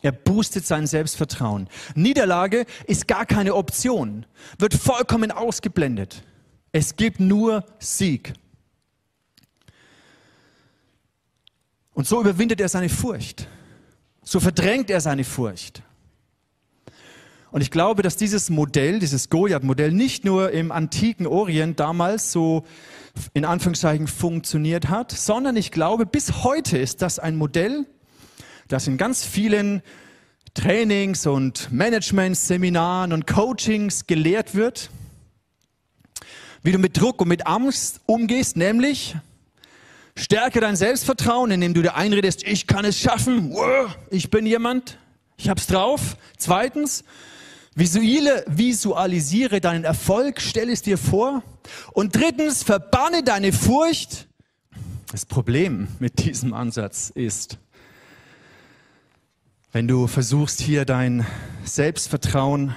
Er 0.00 0.12
boostet 0.12 0.66
sein 0.66 0.86
Selbstvertrauen. 0.86 1.68
Niederlage 1.94 2.66
ist 2.86 3.08
gar 3.08 3.26
keine 3.26 3.54
Option, 3.54 4.26
wird 4.58 4.74
vollkommen 4.74 5.30
ausgeblendet. 5.30 6.22
Es 6.72 6.96
gibt 6.96 7.18
nur 7.18 7.64
Sieg. 7.78 8.32
Und 11.94 12.06
so 12.06 12.20
überwindet 12.20 12.60
er 12.60 12.68
seine 12.68 12.88
Furcht. 12.88 13.48
So 14.22 14.38
verdrängt 14.38 14.88
er 14.90 15.00
seine 15.00 15.24
Furcht. 15.24 15.82
Und 17.50 17.60
ich 17.62 17.70
glaube, 17.70 18.02
dass 18.02 18.16
dieses 18.16 18.50
Modell, 18.50 18.98
dieses 18.98 19.30
Goliath-Modell 19.30 19.92
nicht 19.92 20.24
nur 20.24 20.50
im 20.50 20.70
antiken 20.70 21.26
Orient 21.26 21.80
damals 21.80 22.32
so 22.32 22.64
in 23.34 23.44
Anführungszeichen 23.44 24.06
funktioniert 24.06 24.88
hat, 24.88 25.12
sondern 25.12 25.56
ich 25.56 25.70
glaube, 25.70 26.06
bis 26.06 26.44
heute 26.44 26.78
ist 26.78 27.02
das 27.02 27.18
ein 27.18 27.36
Modell, 27.36 27.86
das 28.68 28.86
in 28.86 28.98
ganz 28.98 29.24
vielen 29.24 29.82
Trainings 30.54 31.26
und 31.26 31.72
Management-Seminaren 31.72 33.12
und 33.12 33.26
Coachings 33.26 34.06
gelehrt 34.06 34.54
wird 34.54 34.90
wie 36.62 36.72
du 36.72 36.78
mit 36.78 37.00
Druck 37.00 37.20
und 37.20 37.28
mit 37.28 37.46
Angst 37.46 38.00
umgehst, 38.06 38.56
nämlich 38.56 39.16
stärke 40.16 40.60
dein 40.60 40.76
Selbstvertrauen, 40.76 41.50
indem 41.50 41.74
du 41.74 41.82
dir 41.82 41.94
einredest, 41.94 42.42
ich 42.42 42.66
kann 42.66 42.84
es 42.84 42.98
schaffen, 42.98 43.54
ich 44.10 44.30
bin 44.30 44.46
jemand, 44.46 44.98
ich 45.36 45.48
hab's 45.48 45.66
drauf. 45.66 46.16
Zweitens, 46.36 47.04
visuelle, 47.78 48.44
visualisiere 48.48 49.60
deinen 49.60 49.84
Erfolg, 49.84 50.40
stell 50.40 50.68
es 50.68 50.82
dir 50.82 50.98
vor. 50.98 51.42
Und 51.92 52.16
drittens, 52.16 52.62
verbanne 52.62 53.22
deine 53.22 53.52
Furcht. 53.52 54.28
Das 55.12 55.24
Problem 55.24 55.88
mit 56.00 56.24
diesem 56.24 56.52
Ansatz 56.52 57.10
ist, 57.14 57.58
wenn 59.72 59.86
du 59.86 60.06
versuchst, 60.06 60.60
hier 60.60 60.84
dein 60.84 61.24
Selbstvertrauen 61.64 62.74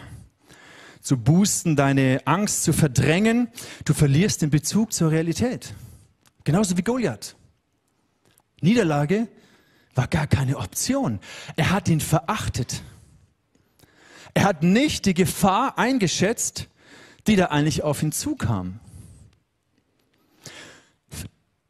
zu 1.02 1.18
boosten, 1.18 1.76
deine 1.76 2.22
Angst 2.26 2.64
zu 2.64 2.74
verdrängen. 2.74 3.48
Du 3.86 3.94
verlierst 3.94 4.44
den 4.44 4.52
Bezug 4.52 4.94
zur 4.94 5.10
Realität. 5.10 5.74
Genauso 6.44 6.78
wie 6.78 6.84
Goliath. 6.84 7.36
Niederlage 8.62 9.28
war 9.96 10.08
gar 10.08 10.28
keine 10.28 10.58
Option. 10.58 11.20
Er 11.56 11.72
hat 11.72 11.90
ihn 11.90 12.02
verachtet. 12.02 12.84
Er 14.34 14.44
hat 14.44 14.64
nicht 14.64 15.06
die 15.06 15.14
Gefahr 15.14 15.78
eingeschätzt, 15.78 16.68
die 17.28 17.36
da 17.36 17.46
eigentlich 17.48 17.84
auf 17.84 18.02
ihn 18.02 18.12
zukam. 18.12 18.80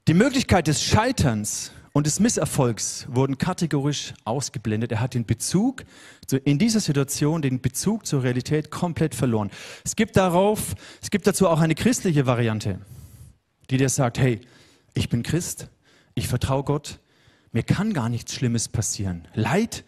Die 0.08 0.14
Möglichkeit 0.14 0.68
des 0.68 0.84
Scheiterns 0.84 1.72
und 1.94 2.08
des 2.08 2.20
Misserfolgs 2.20 3.06
wurden 3.10 3.38
kategorisch 3.38 4.14
ausgeblendet. 4.24 4.92
Er 4.92 5.00
hat 5.02 5.14
den 5.14 5.26
Bezug 5.26 5.84
in 6.44 6.58
dieser 6.58 6.80
Situation, 6.80 7.42
den 7.42 7.62
Bezug 7.62 8.06
zur 8.06 8.24
Realität 8.24 8.72
komplett 8.72 9.14
verloren. 9.14 9.52
Es 9.84 9.96
gibt 9.96 10.16
darauf, 10.16 10.76
es 11.02 11.12
gibt 11.12 11.28
dazu 11.28 11.48
auch 11.48 11.60
eine 11.60 11.76
christliche 11.76 12.26
Variante, 12.26 12.80
die 13.70 13.78
dir 13.78 13.90
sagt, 13.90 14.20
hey, 14.20 14.40
ich 14.94 15.10
bin 15.10 15.24
Christ, 15.24 15.68
ich 16.16 16.28
vertraue 16.28 16.64
Gott, 16.64 17.00
mir 17.52 17.64
kann 17.64 17.94
gar 17.94 18.10
nichts 18.10 18.34
Schlimmes 18.34 18.70
passieren. 18.70 19.28
Leid 19.34 19.84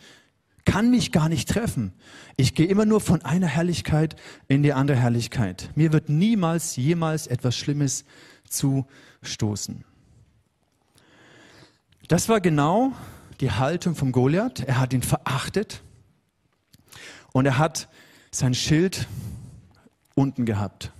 kann 0.66 0.90
mich 0.90 1.12
gar 1.12 1.30
nicht 1.30 1.50
treffen. 1.50 1.94
Ich 2.38 2.56
gehe 2.56 2.68
immer 2.68 2.86
nur 2.86 3.02
von 3.02 3.22
einer 3.24 3.48
Herrlichkeit 3.48 4.16
in 4.48 4.64
die 4.64 4.74
andere 4.74 4.98
Herrlichkeit. 4.98 5.70
Mir 5.76 5.92
wird 5.92 6.10
niemals, 6.10 6.76
jemals 6.76 7.28
etwas 7.28 7.56
Schlimmes 7.56 8.06
zustoßen. 8.48 9.84
Das 12.08 12.30
war 12.30 12.42
genau 12.42 12.94
die 13.42 13.52
Haltung 13.52 13.96
vom 13.96 14.12
Goliath. 14.12 14.62
Er 14.62 14.80
hat 14.80 14.94
ihn 14.94 15.04
verachtet 15.04 15.82
und 17.32 17.46
er 17.46 17.58
hat 17.58 17.90
sein 18.32 18.54
Schild 18.54 19.08
unten 20.16 20.46
gehabt. 20.46 20.92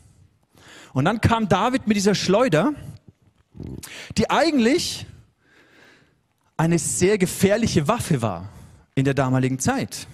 Und 0.94 1.06
dann 1.06 1.22
kam 1.22 1.48
David 1.48 1.88
mit 1.88 1.98
dieser 1.98 2.16
Schleuder, 2.16 2.74
die 4.18 4.30
eigentlich 4.30 5.06
eine 6.58 6.80
sehr 6.80 7.18
gefährliche 7.18 7.88
Waffe 7.88 8.22
war 8.22 8.50
in 8.96 9.06
der 9.06 9.14
damaligen 9.14 9.60
Zeit. 9.60 10.08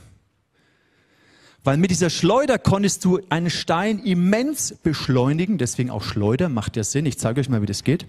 Weil 1.64 1.78
mit 1.78 1.92
dieser 1.92 2.10
Schleuder 2.10 2.58
konntest 2.58 3.04
du 3.04 3.20
einen 3.30 3.50
Stein 3.50 4.00
immens 4.00 4.74
beschleunigen, 4.82 5.58
deswegen 5.58 5.90
auch 5.90 6.04
Schleuder, 6.04 6.48
macht 6.50 6.78
ja 6.78 6.84
Sinn. 6.84 7.06
Ich 7.06 7.20
zeige 7.20 7.42
euch 7.42 7.50
mal, 7.50 7.62
wie 7.62 7.66
das 7.66 7.84
geht. 7.84 8.06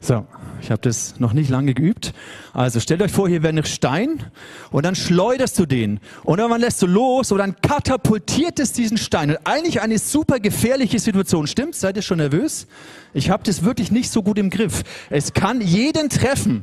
So, 0.00 0.26
Ich 0.62 0.70
habe 0.70 0.80
das 0.80 1.18
noch 1.18 1.32
nicht 1.32 1.50
lange 1.50 1.74
geübt. 1.74 2.12
Also 2.52 2.78
stellt 2.78 3.02
euch 3.02 3.10
vor, 3.10 3.28
hier 3.28 3.42
wäre 3.42 3.52
ein 3.52 3.64
Stein 3.64 4.24
und 4.70 4.84
dann 4.84 4.94
schleuderst 4.94 5.58
du 5.58 5.66
den. 5.66 5.98
Und 6.22 6.38
irgendwann 6.38 6.60
lässt 6.60 6.80
du 6.82 6.86
los 6.86 7.32
und 7.32 7.38
dann 7.38 7.56
katapultiert 7.60 8.60
es 8.60 8.72
diesen 8.72 8.96
Stein. 8.96 9.30
Und 9.30 9.38
eigentlich 9.44 9.80
eine 9.80 9.98
super 9.98 10.38
gefährliche 10.38 11.00
Situation. 11.00 11.48
Stimmt? 11.48 11.74
Seid 11.74 11.96
ihr 11.96 12.02
schon 12.02 12.18
nervös? 12.18 12.68
Ich 13.12 13.28
habe 13.28 13.42
das 13.42 13.64
wirklich 13.64 13.90
nicht 13.90 14.10
so 14.10 14.22
gut 14.22 14.38
im 14.38 14.50
Griff. 14.50 14.82
Es 15.10 15.34
kann 15.34 15.60
jeden 15.60 16.08
treffen. 16.08 16.62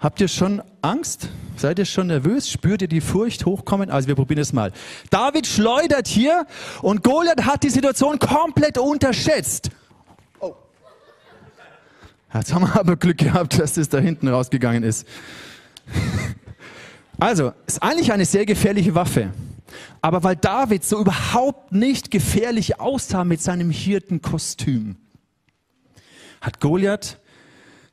Habt 0.00 0.18
ihr 0.22 0.28
schon 0.28 0.62
Angst? 0.80 1.28
Seid 1.56 1.78
ihr 1.78 1.84
schon 1.84 2.06
nervös? 2.06 2.50
Spürt 2.50 2.80
ihr 2.80 2.88
die 2.88 3.02
Furcht 3.02 3.44
hochkommen? 3.44 3.90
Also 3.90 4.08
wir 4.08 4.14
probieren 4.14 4.40
es 4.40 4.54
mal. 4.54 4.72
David 5.10 5.46
schleudert 5.46 6.08
hier 6.08 6.46
und 6.80 7.04
Goliath 7.04 7.44
hat 7.44 7.62
die 7.62 7.68
Situation 7.68 8.18
komplett 8.18 8.78
unterschätzt. 8.78 9.70
Oh. 10.38 10.54
Jetzt 12.32 12.54
haben 12.54 12.62
wir 12.62 12.80
aber 12.80 12.96
Glück 12.96 13.18
gehabt, 13.18 13.58
dass 13.58 13.74
das 13.74 13.90
da 13.90 13.98
hinten 13.98 14.28
rausgegangen 14.28 14.84
ist. 14.84 15.06
Also, 17.18 17.52
ist 17.66 17.82
eigentlich 17.82 18.10
eine 18.14 18.24
sehr 18.24 18.46
gefährliche 18.46 18.94
Waffe. 18.94 19.30
Aber 20.00 20.22
weil 20.22 20.36
David 20.36 20.82
so 20.82 20.98
überhaupt 20.98 21.72
nicht 21.72 22.10
gefährlich 22.10 22.80
aussah 22.80 23.24
mit 23.24 23.42
seinem 23.42 23.70
Hirtenkostüm, 23.70 24.96
hat 26.40 26.58
Goliath 26.58 27.18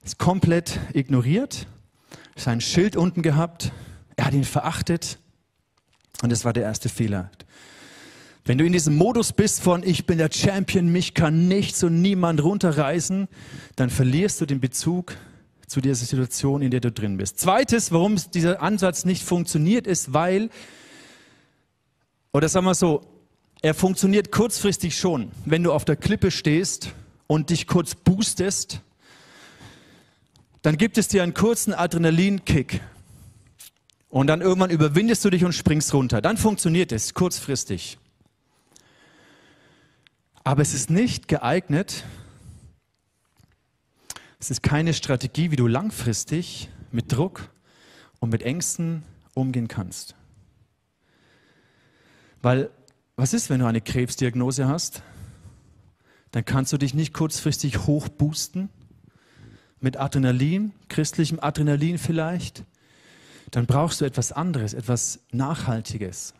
es 0.06 0.18
komplett 0.18 0.80
ignoriert 0.94 1.68
sein 2.38 2.62
Schild 2.62 2.96
unten 2.96 3.22
gehabt, 3.22 3.72
er 4.16 4.26
hat 4.26 4.34
ihn 4.34 4.44
verachtet 4.44 5.20
und 6.22 6.32
das 6.32 6.46
war 6.46 6.54
der 6.54 6.64
erste 6.64 6.90
Fehler. 6.90 7.30
Wenn 8.46 8.58
du 8.58 8.66
in 8.66 8.72
diesem 8.72 8.96
Modus 8.96 9.34
bist 9.34 9.62
von 9.62 9.84
ich 9.84 10.06
bin 10.06 10.18
der 10.18 10.30
Champion, 10.32 10.90
mich 10.90 11.14
kann 11.14 11.50
nichts 11.50 11.84
und 11.84 12.02
niemand 12.02 12.42
runterreißen, 12.42 13.28
dann 13.76 13.90
verlierst 13.90 14.40
du 14.40 14.46
den 14.46 14.62
Bezug 14.62 15.18
zu 15.68 15.82
dieser 15.82 15.96
Situation, 15.96 16.62
in 16.62 16.72
der 16.72 16.80
du 16.80 16.92
drin 16.92 17.18
bist. 17.18 17.40
Zweites, 17.40 17.92
warum 17.92 18.16
dieser 18.34 18.62
Ansatz 18.62 19.04
nicht 19.04 19.24
funktioniert, 19.24 19.86
ist, 19.86 20.14
weil, 20.14 20.50
oder 22.32 22.48
sagen 22.48 22.66
wir 22.66 22.74
so, 22.74 23.02
er 23.62 23.74
funktioniert 23.74 24.32
kurzfristig 24.32 24.98
schon, 24.98 25.32
wenn 25.44 25.64
du 25.64 25.74
auf 25.74 25.84
der 25.84 25.98
Klippe 25.98 26.32
stehst 26.32 26.94
und 27.28 27.50
dich 27.50 27.68
kurz 27.68 27.96
boostest 27.96 28.82
dann 30.68 30.76
gibt 30.76 30.98
es 30.98 31.08
dir 31.08 31.24
einen 31.24 31.34
kurzen 31.34 31.74
Adrenalinkick. 31.74 32.82
Und 34.10 34.28
dann 34.28 34.42
irgendwann 34.42 34.70
überwindest 34.70 35.24
du 35.24 35.30
dich 35.30 35.46
und 35.46 35.54
springst 35.54 35.94
runter. 35.94 36.20
Dann 36.20 36.36
funktioniert 36.36 36.92
es 36.92 37.14
kurzfristig. 37.14 37.98
Aber 40.44 40.62
es 40.62 40.74
ist 40.74 40.90
nicht 40.90 41.30
geeignet, 41.30 42.04
es 44.42 44.52
ist 44.52 44.62
keine 44.62 44.94
Strategie, 44.94 45.52
wie 45.52 45.56
du 45.56 45.68
langfristig 45.68 46.68
mit 46.92 47.14
Druck 47.14 47.50
und 48.20 48.32
mit 48.32 48.42
Ängsten 48.42 49.04
umgehen 49.36 49.70
kannst. 49.70 50.16
Weil, 52.42 52.72
was 53.16 53.34
ist, 53.34 53.50
wenn 53.50 53.62
du 53.62 53.68
eine 53.68 53.80
Krebsdiagnose 53.80 54.68
hast? 54.68 55.02
Dann 56.32 56.44
kannst 56.44 56.74
du 56.74 56.78
dich 56.78 56.94
nicht 56.94 57.14
kurzfristig 57.14 57.88
hochboosten 57.88 58.68
mit 59.80 59.98
Adrenalin, 59.98 60.74
christlichem 60.90 61.40
Adrenalin 61.40 61.98
vielleicht, 61.98 62.64
dann 63.52 63.66
brauchst 63.66 64.02
du 64.02 64.06
etwas 64.06 64.32
anderes, 64.32 64.74
etwas 64.74 65.20
Nachhaltiges. 65.32 66.34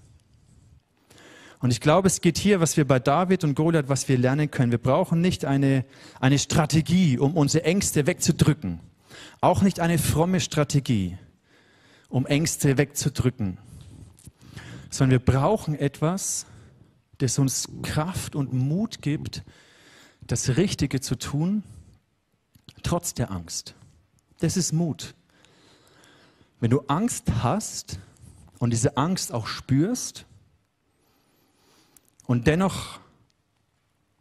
Und 1.60 1.72
ich 1.72 1.82
glaube, 1.82 2.08
es 2.08 2.22
geht 2.22 2.38
hier, 2.38 2.60
was 2.60 2.78
wir 2.78 2.86
bei 2.86 3.00
David 3.00 3.44
und 3.44 3.56
Goliath, 3.56 3.90
was 3.90 4.08
wir 4.08 4.18
lernen 4.18 4.52
können. 4.52 4.72
Wir 4.72 4.78
brauchen 4.78 5.22
nicht 5.22 5.46
eine, 5.46 5.86
eine 6.20 6.38
Strategie, 6.38 7.18
um 7.18 7.36
unsere 7.36 7.64
Ängste 7.64 8.06
wegzudrücken. 8.06 8.80
Auch 9.42 9.62
nicht 9.62 9.80
eine 9.80 9.98
fromme 9.98 10.40
Strategie, 10.40 11.18
um 12.10 12.28
Ängste 12.28 12.78
wegzudrücken. 12.78 13.58
Sondern 14.92 15.20
wir 15.20 15.34
brauchen 15.34 15.74
etwas, 15.74 16.46
das 17.18 17.40
uns 17.40 17.68
Kraft 17.82 18.36
und 18.36 18.54
Mut 18.54 19.02
gibt, 19.02 19.44
das 20.28 20.58
Richtige 20.58 21.02
zu 21.02 21.18
tun 21.18 21.64
trotz 22.88 23.14
der 23.14 23.32
Angst. 23.32 23.76
Das 24.40 24.56
ist 24.56 24.72
Mut. 24.72 25.14
Wenn 26.62 26.70
du 26.72 26.80
Angst 26.88 27.26
hast 27.44 28.00
und 28.60 28.72
diese 28.72 28.96
Angst 28.96 29.34
auch 29.34 29.46
spürst 29.46 30.26
und 32.28 32.48
dennoch, 32.48 33.02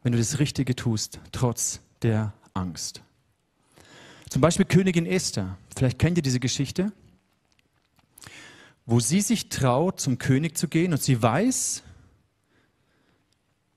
wenn 0.03 0.11
du 0.11 0.19
das 0.19 0.41
Richtige 0.41 0.75
tust, 0.75 1.21
trotz 1.31 1.81
der 2.03 2.33
Angst. 2.55 3.03
Zum 4.31 4.43
Beispiel 4.43 4.67
Königin 4.67 5.07
Esther. 5.07 5.57
Vielleicht 5.77 6.01
kennt 6.01 6.19
ihr 6.19 6.23
diese 6.23 6.41
Geschichte, 6.41 6.93
wo 8.85 8.99
sie 8.99 9.21
sich 9.21 9.49
traut, 9.49 10.01
zum 10.01 10.19
König 10.19 10.59
zu 10.59 10.67
gehen 10.67 10.93
und 10.93 11.01
sie 11.01 11.23
weiß, 11.23 11.85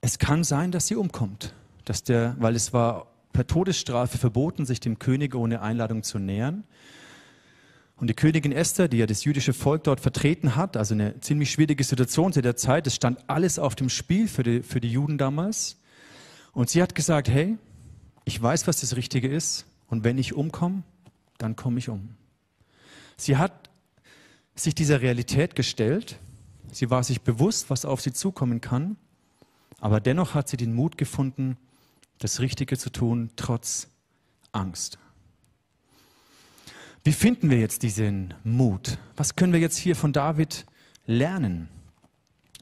es 0.02 0.18
kann 0.18 0.44
sein, 0.44 0.72
dass 0.72 0.88
sie 0.88 0.96
umkommt. 0.96 1.54
Dass 1.86 2.04
der, 2.04 2.36
weil 2.40 2.56
es 2.56 2.74
war 2.74 3.09
per 3.34 3.48
Todesstrafe 3.48 4.18
verboten, 4.18 4.66
sich 4.66 4.80
dem 4.80 5.00
König 5.00 5.36
ohne 5.36 5.62
Einladung 5.62 6.04
zu 6.04 6.20
nähern. 6.20 6.64
Und 7.98 8.10
die 8.10 8.14
Königin 8.14 8.54
Esther, 8.54 8.88
die 8.88 8.98
ja 8.98 9.06
das 9.06 9.26
jüdische 9.26 9.52
Volk 9.52 9.84
dort 9.84 10.00
vertreten 10.00 10.56
hat, 10.56 10.78
also 10.78 10.94
eine 10.94 11.20
ziemlich 11.20 11.52
schwierige 11.52 11.84
Situation 11.84 12.32
zu 12.32 12.42
der 12.42 12.56
Zeit, 12.56 12.88
es 12.88 12.96
stand 12.96 13.20
alles 13.28 13.60
auf 13.60 13.76
dem 13.76 13.90
Spiel 13.90 14.28
für 14.28 14.44
die, 14.44 14.64
für 14.64 14.80
die 14.80 14.92
Juden 14.92 15.18
damals. 15.18 15.78
Und 16.54 16.70
sie 16.70 16.82
hat 16.82 16.96
gesagt, 16.96 17.30
hey, 17.30 17.58
ich 18.24 18.42
weiß, 18.42 18.68
was 18.68 18.80
das 18.80 18.96
Richtige 18.96 19.28
ist 19.28 19.66
und 19.88 20.04
wenn 20.04 20.18
ich 20.18 20.34
umkomme, 20.34 20.84
dann 21.38 21.56
komme 21.56 21.80
ich 21.80 21.90
um. 21.90 22.16
Sie 23.18 23.36
hat 23.36 23.70
sich 24.56 24.76
dieser 24.76 25.02
Realität 25.02 25.56
gestellt, 25.56 26.18
sie 26.72 26.90
war 26.90 27.04
sich 27.04 27.22
bewusst, 27.22 27.70
was 27.70 27.86
auf 27.86 28.02
sie 28.02 28.14
zukommen 28.14 28.62
kann, 28.62 28.96
aber 29.82 30.00
dennoch 30.00 30.36
hat 30.36 30.48
sie 30.48 30.58
den 30.58 30.74
Mut 30.74 30.98
gefunden, 30.98 31.58
das 32.20 32.40
Richtige 32.40 32.78
zu 32.78 32.92
tun, 32.92 33.32
trotz 33.36 33.88
Angst. 34.52 35.00
Wie 37.04 37.14
finden 37.14 37.50
wir 37.50 37.60
jetzt 37.60 37.82
diesen 37.82 38.34
Mut? 38.44 38.98
Was 39.16 39.36
können 39.36 39.54
wir 39.54 39.60
jetzt 39.60 39.78
hier 39.78 39.96
von 39.96 40.14
David 40.14 40.66
lernen? 41.06 41.70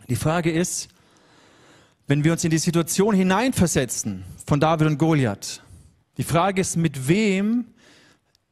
Die 0.09 0.15
Frage 0.15 0.51
ist, 0.51 0.89
wenn 2.05 2.23
wir 2.23 2.31
uns 2.31 2.43
in 2.43 2.51
die 2.51 2.59
Situation 2.59 3.13
hineinversetzen 3.13 4.23
von 4.45 4.59
David 4.59 4.87
und 4.87 4.97
Goliath, 4.97 5.61
die 6.17 6.23
Frage 6.23 6.61
ist, 6.61 6.77
mit 6.77 7.07
wem 7.07 7.65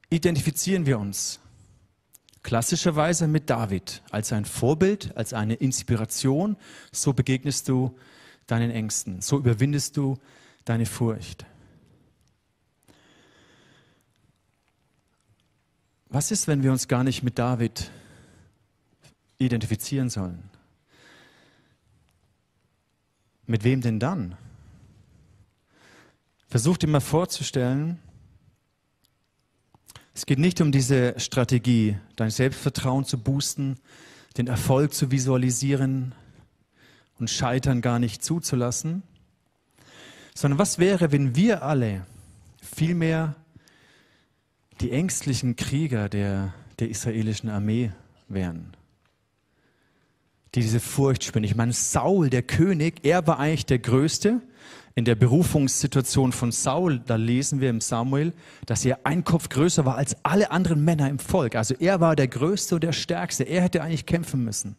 identifizieren 0.09 0.85
wir 0.85 0.99
uns? 0.99 1.39
Klassischerweise 2.43 3.27
mit 3.27 3.49
David 3.49 4.03
als 4.11 4.33
ein 4.33 4.45
Vorbild, 4.45 5.15
als 5.15 5.33
eine 5.33 5.55
Inspiration. 5.55 6.57
So 6.91 7.13
begegnest 7.13 7.69
du 7.69 7.97
deinen 8.45 8.69
Ängsten, 8.69 9.21
so 9.21 9.37
überwindest 9.39 9.97
du 9.97 10.17
deine 10.65 10.85
Furcht. 10.85 11.45
Was 16.09 16.31
ist, 16.31 16.47
wenn 16.47 16.63
wir 16.63 16.71
uns 16.71 16.87
gar 16.87 17.03
nicht 17.03 17.23
mit 17.23 17.37
David 17.37 17.91
identifizieren 19.37 20.09
sollen? 20.09 20.49
Mit 23.47 23.63
wem 23.63 23.81
denn 23.81 23.99
dann? 23.99 24.37
Versuch 26.47 26.77
dir 26.77 26.87
mal 26.87 27.01
vorzustellen, 27.01 27.99
es 30.13 30.25
geht 30.25 30.39
nicht 30.39 30.61
um 30.61 30.71
diese 30.71 31.19
Strategie, 31.19 31.97
dein 32.15 32.29
Selbstvertrauen 32.29 33.03
zu 33.03 33.17
boosten, 33.17 33.77
den 34.37 34.47
Erfolg 34.47 34.93
zu 34.93 35.11
visualisieren 35.11 36.15
und 37.19 37.29
Scheitern 37.29 37.81
gar 37.81 37.99
nicht 37.99 38.23
zuzulassen, 38.23 39.03
sondern 40.35 40.59
was 40.59 40.77
wäre, 40.77 41.11
wenn 41.11 41.35
wir 41.35 41.63
alle 41.63 42.05
vielmehr 42.61 43.35
die 44.81 44.91
ängstlichen 44.91 45.55
Krieger 45.55 46.09
der, 46.09 46.53
der 46.79 46.89
israelischen 46.89 47.49
Armee 47.49 47.91
wären, 48.27 48.75
die 50.53 50.61
diese 50.61 50.81
Furcht 50.81 51.23
spüren. 51.23 51.45
Ich 51.45 51.55
meine, 51.55 51.71
Saul, 51.71 52.29
der 52.29 52.43
König, 52.43 52.99
er 53.03 53.25
war 53.25 53.39
eigentlich 53.39 53.65
der 53.65 53.79
Größte. 53.79 54.41
In 54.97 55.03
der 55.03 55.15
Berufungssituation 55.15 56.31
von 56.31 56.53
Saul, 56.53 56.99
da 56.99 57.17
lesen 57.17 57.59
wir 57.59 57.69
im 57.69 57.81
Samuel, 57.81 58.31
dass 58.65 58.85
er 58.85 58.99
ein 59.03 59.25
Kopf 59.25 59.49
größer 59.49 59.83
war 59.85 59.95
als 59.95 60.15
alle 60.23 60.51
anderen 60.51 60.85
Männer 60.85 61.09
im 61.09 61.19
Volk. 61.19 61.55
Also 61.55 61.75
er 61.77 61.99
war 61.99 62.15
der 62.15 62.29
Größte 62.29 62.75
und 62.75 62.83
der 62.83 62.93
Stärkste. 62.93 63.43
Er 63.43 63.61
hätte 63.61 63.81
eigentlich 63.81 64.05
kämpfen 64.05 64.43
müssen. 64.43 64.77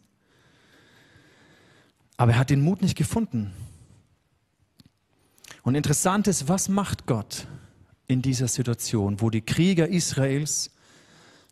Aber 2.15 2.31
er 2.31 2.39
hat 2.39 2.49
den 2.49 2.61
Mut 2.61 2.81
nicht 2.81 2.97
gefunden. 2.97 3.53
Und 5.67 5.75
interessant 5.75 6.27
ist, 6.27 6.47
was 6.47 6.69
macht 6.69 7.07
Gott 7.07 7.45
in 8.07 8.21
dieser 8.21 8.47
Situation, 8.47 9.19
wo 9.19 9.29
die 9.29 9.41
Krieger 9.41 9.89
Israels 9.89 10.71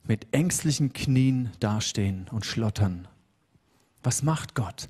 mit 0.06 0.34
ängstlichen 0.34 0.94
Knien 0.94 1.52
dastehen 1.60 2.30
und 2.32 2.46
schlottern? 2.46 3.10
Was 4.04 4.24
macht 4.24 4.56
Gott? 4.56 4.88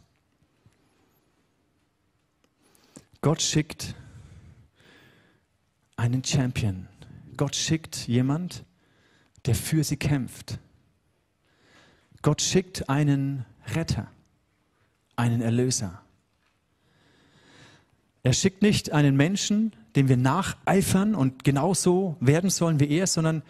Gott 3.21 3.41
schickt 3.41 3.95
einen 5.95 6.23
Champion, 6.23 6.87
Gott 7.35 7.55
schickt 7.55 8.07
jemand, 8.07 8.63
der 9.47 9.55
für 9.55 9.83
sie 9.83 9.97
kämpft. 9.97 10.59
Gott 12.21 12.43
schickt 12.43 12.89
einen 12.89 13.43
Retter, 13.73 14.05
einen 15.15 15.41
Erlöser. 15.41 16.04
Er 18.25 18.33
schickt 18.33 18.63
nicht 18.63 18.91
einen 18.91 19.15
Menschen, 19.15 19.71
dem 19.95 20.09
wir 20.09 20.17
nacheifern 20.17 21.13
und 21.13 21.43
genauso 21.43 22.17
werden 22.19 22.49
sollen 22.49 22.79
wie 22.79 22.89
er, 22.89 23.05
sondern 23.05 23.43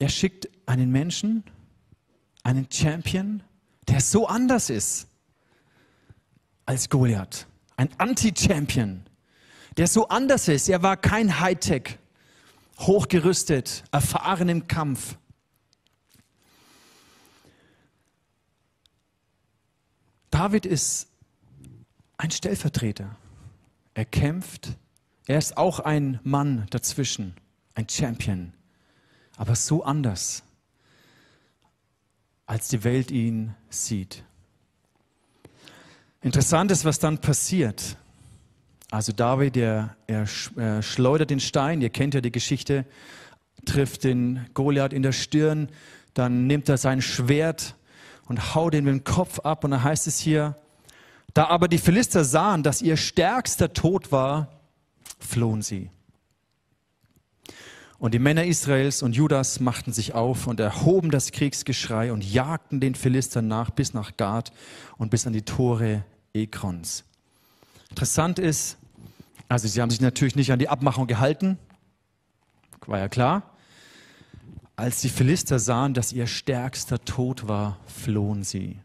er 0.00 0.08
schickt 0.08 0.48
einen 0.66 0.90
Menschen, 0.90 1.44
einen 2.42 2.66
Champion, 2.68 3.44
der 3.86 4.00
so 4.00 4.26
anders 4.26 4.70
ist 4.70 5.06
als 6.66 6.88
Goliath. 6.88 7.46
Ein 7.76 7.90
Anti-Champion, 7.96 9.04
der 9.76 9.86
so 9.86 10.08
anders 10.08 10.48
ist. 10.48 10.68
Er 10.68 10.82
war 10.82 10.96
kein 10.96 11.38
Hightech, 11.38 11.96
hochgerüstet, 12.80 13.84
erfahren 13.92 14.48
im 14.48 14.66
Kampf. 14.66 15.16
David 20.32 20.66
ist 20.66 21.06
ein 22.16 22.32
Stellvertreter. 22.32 23.16
Er 23.94 24.04
kämpft. 24.04 24.76
Er 25.26 25.38
ist 25.38 25.56
auch 25.56 25.80
ein 25.80 26.18
Mann 26.22 26.66
dazwischen, 26.70 27.34
ein 27.74 27.88
Champion, 27.88 28.52
aber 29.36 29.54
so 29.54 29.84
anders, 29.84 30.42
als 32.46 32.68
die 32.68 32.82
Welt 32.82 33.10
ihn 33.10 33.54
sieht. 33.68 34.24
Interessant 36.20 36.70
ist, 36.72 36.84
was 36.84 36.98
dann 36.98 37.18
passiert. 37.18 37.96
Also 38.90 39.12
David, 39.12 39.56
er, 39.56 39.96
er, 40.08 40.26
er 40.56 40.82
schleudert 40.82 41.30
den 41.30 41.38
Stein, 41.38 41.80
ihr 41.80 41.90
kennt 41.90 42.14
ja 42.14 42.20
die 42.20 42.32
Geschichte, 42.32 42.84
trifft 43.64 44.02
den 44.02 44.46
Goliath 44.52 44.92
in 44.92 45.02
der 45.02 45.12
Stirn, 45.12 45.68
dann 46.12 46.48
nimmt 46.48 46.68
er 46.68 46.76
sein 46.76 47.00
Schwert 47.02 47.76
und 48.26 48.54
haut 48.54 48.74
ihn 48.74 48.84
mit 48.84 48.92
dem 48.92 49.04
Kopf 49.04 49.38
ab 49.40 49.62
und 49.62 49.70
dann 49.70 49.84
heißt 49.84 50.08
es 50.08 50.18
hier, 50.18 50.56
da 51.34 51.46
aber 51.46 51.68
die 51.68 51.78
Philister 51.78 52.24
sahen, 52.24 52.62
dass 52.62 52.82
ihr 52.82 52.96
stärkster 52.96 53.72
Tod 53.72 54.12
war, 54.12 54.48
flohen 55.18 55.62
sie. 55.62 55.90
Und 57.98 58.14
die 58.14 58.18
Männer 58.18 58.44
Israels 58.44 59.02
und 59.02 59.14
Judas 59.14 59.60
machten 59.60 59.92
sich 59.92 60.14
auf 60.14 60.46
und 60.46 60.58
erhoben 60.58 61.10
das 61.10 61.32
Kriegsgeschrei 61.32 62.12
und 62.12 62.24
jagten 62.24 62.80
den 62.80 62.94
Philistern 62.94 63.46
nach 63.46 63.70
bis 63.70 63.92
nach 63.92 64.16
Gad 64.16 64.52
und 64.96 65.10
bis 65.10 65.26
an 65.26 65.34
die 65.34 65.42
Tore 65.42 66.04
Ekrons. 66.32 67.04
Interessant 67.90 68.38
ist, 68.38 68.78
also 69.48 69.68
sie 69.68 69.82
haben 69.82 69.90
sich 69.90 70.00
natürlich 70.00 70.36
nicht 70.36 70.50
an 70.50 70.58
die 70.58 70.68
Abmachung 70.68 71.06
gehalten, 71.08 71.58
war 72.86 72.98
ja 72.98 73.08
klar. 73.08 73.42
Als 74.76 75.00
die 75.02 75.10
Philister 75.10 75.58
sahen, 75.58 75.92
dass 75.92 76.12
ihr 76.12 76.26
stärkster 76.26 77.04
Tod 77.04 77.48
war, 77.48 77.78
flohen 77.86 78.44
sie. 78.44 78.78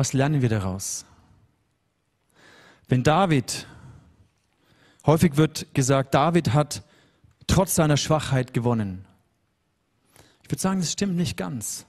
Was 0.00 0.14
lernen 0.14 0.40
wir 0.40 0.48
daraus? 0.48 1.04
Wenn 2.88 3.02
David, 3.02 3.66
häufig 5.04 5.36
wird 5.36 5.74
gesagt, 5.74 6.14
David 6.14 6.54
hat 6.54 6.84
trotz 7.46 7.74
seiner 7.74 7.98
Schwachheit 7.98 8.54
gewonnen. 8.54 9.04
Ich 10.42 10.50
würde 10.50 10.62
sagen, 10.62 10.80
das 10.80 10.92
stimmt 10.92 11.16
nicht 11.16 11.36
ganz. 11.36 11.84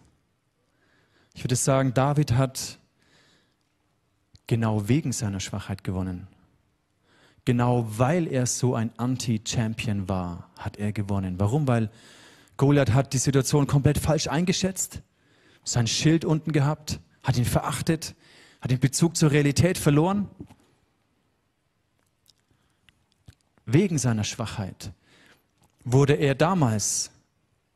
Ich 1.36 1.46
würde 1.46 1.56
sagen, 1.56 1.94
David 1.94 2.34
hat 2.34 2.80
genau 4.46 4.90
wegen 4.90 5.14
seiner 5.14 5.40
Schwachheit 5.40 5.86
gewonnen. 5.86 6.28
Genau 7.46 7.88
weil 7.98 8.28
er 8.28 8.46
so 8.46 8.76
ein 8.76 8.92
Anti-Champion 8.98 10.10
war, 10.10 10.50
hat 10.60 10.76
er 10.76 10.92
gewonnen. 10.92 11.40
Warum? 11.40 11.66
Weil 11.66 11.90
Goliath 12.58 12.94
hat 12.94 13.14
die 13.14 13.20
Situation 13.20 13.68
komplett 13.68 14.00
falsch 14.00 14.28
eingeschätzt, 14.28 15.02
sein 15.64 15.88
Schild 15.88 16.26
unten 16.26 16.52
gehabt, 16.52 17.00
hat 17.24 17.38
ihn 17.38 17.46
verachtet, 17.46 18.16
hat 18.62 18.72
den 18.72 18.80
Bezug 18.80 19.16
zur 19.16 19.32
Realität 19.32 19.78
verloren. 19.78 20.30
Wegen 23.66 23.98
seiner 23.98 24.24
Schwachheit 24.24 24.92
wurde 25.84 26.14
er 26.14 26.36
damals 26.36 27.12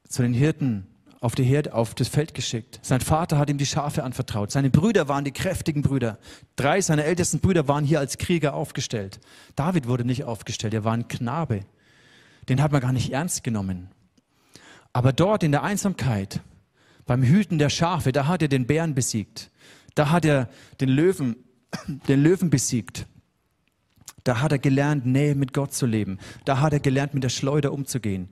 zu 0.07 0.21
den 0.21 0.33
Hirten 0.33 0.87
auf, 1.21 1.33
die 1.33 1.43
Herde, 1.43 1.73
auf 1.73 1.95
das 1.95 2.07
Feld 2.07 2.35
geschickt. 2.35 2.79
Sein 2.83 3.01
Vater 3.01 3.39
hat 3.39 3.49
ihm 3.49 3.57
die 3.57 3.65
Schafe 3.65 4.03
anvertraut. 4.03 4.51
Seine 4.51 4.69
Brüder 4.69 5.07
waren 5.07 5.25
die 5.25 5.31
kräftigen 5.31 5.81
Brüder. 5.81 6.19
Drei 6.55 6.81
seiner 6.81 7.05
ältesten 7.05 7.39
Brüder 7.39 7.67
waren 7.67 7.83
hier 7.83 7.99
als 7.99 8.19
Krieger 8.19 8.53
aufgestellt. 8.53 9.19
David 9.55 9.87
wurde 9.87 10.05
nicht 10.05 10.25
aufgestellt, 10.25 10.75
er 10.75 10.83
war 10.83 10.93
ein 10.93 11.07
Knabe. 11.07 11.61
Den 12.47 12.61
hat 12.61 12.71
man 12.71 12.81
gar 12.81 12.93
nicht 12.93 13.11
ernst 13.11 13.43
genommen. 13.43 13.89
Aber 14.93 15.13
dort 15.13 15.41
in 15.43 15.51
der 15.51 15.63
Einsamkeit, 15.63 16.41
beim 17.05 17.23
Hüten 17.23 17.57
der 17.57 17.69
Schafe, 17.69 18.11
da 18.11 18.27
hat 18.27 18.41
er 18.41 18.47
den 18.47 18.65
Bären 18.65 18.95
besiegt. 18.95 19.51
Da 19.93 20.09
hat 20.09 20.25
er 20.25 20.49
den 20.81 20.89
Löwen, 20.89 21.37
den 22.07 22.23
Löwen 22.23 22.49
besiegt. 22.49 23.07
Da 24.23 24.41
hat 24.41 24.51
er 24.51 24.57
gelernt, 24.57 25.05
Nähe 25.05 25.35
mit 25.35 25.53
Gott 25.53 25.73
zu 25.73 25.85
leben. 25.85 26.17
Da 26.45 26.59
hat 26.59 26.73
er 26.73 26.79
gelernt, 26.79 27.13
mit 27.13 27.23
der 27.23 27.29
Schleuder 27.29 27.71
umzugehen. 27.71 28.29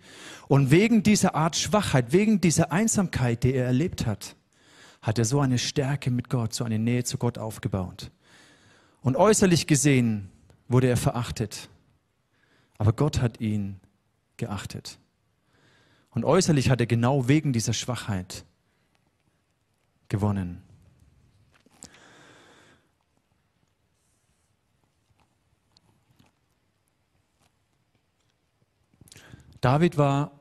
Und 0.47 0.71
wegen 0.71 1.03
dieser 1.03 1.35
Art 1.35 1.55
Schwachheit, 1.55 2.11
wegen 2.11 2.41
dieser 2.41 2.71
Einsamkeit, 2.71 3.43
die 3.43 3.53
er 3.53 3.65
erlebt 3.65 4.07
hat, 4.07 4.35
hat 5.03 5.19
er 5.19 5.25
so 5.25 5.39
eine 5.39 5.59
Stärke 5.59 6.09
mit 6.09 6.29
Gott, 6.29 6.53
so 6.53 6.63
eine 6.63 6.79
Nähe 6.79 7.03
zu 7.03 7.19
Gott 7.19 7.37
aufgebaut. 7.37 8.09
Und 9.01 9.17
äußerlich 9.17 9.67
gesehen 9.67 10.31
wurde 10.67 10.87
er 10.87 10.97
verachtet. 10.97 11.69
Aber 12.79 12.93
Gott 12.93 13.21
hat 13.21 13.39
ihn 13.39 13.79
geachtet. 14.37 14.97
Und 16.09 16.25
äußerlich 16.25 16.71
hat 16.71 16.79
er 16.79 16.87
genau 16.87 17.27
wegen 17.27 17.53
dieser 17.53 17.73
Schwachheit 17.73 18.45
gewonnen. 20.13 20.61
David 29.59 29.97
war 29.97 30.39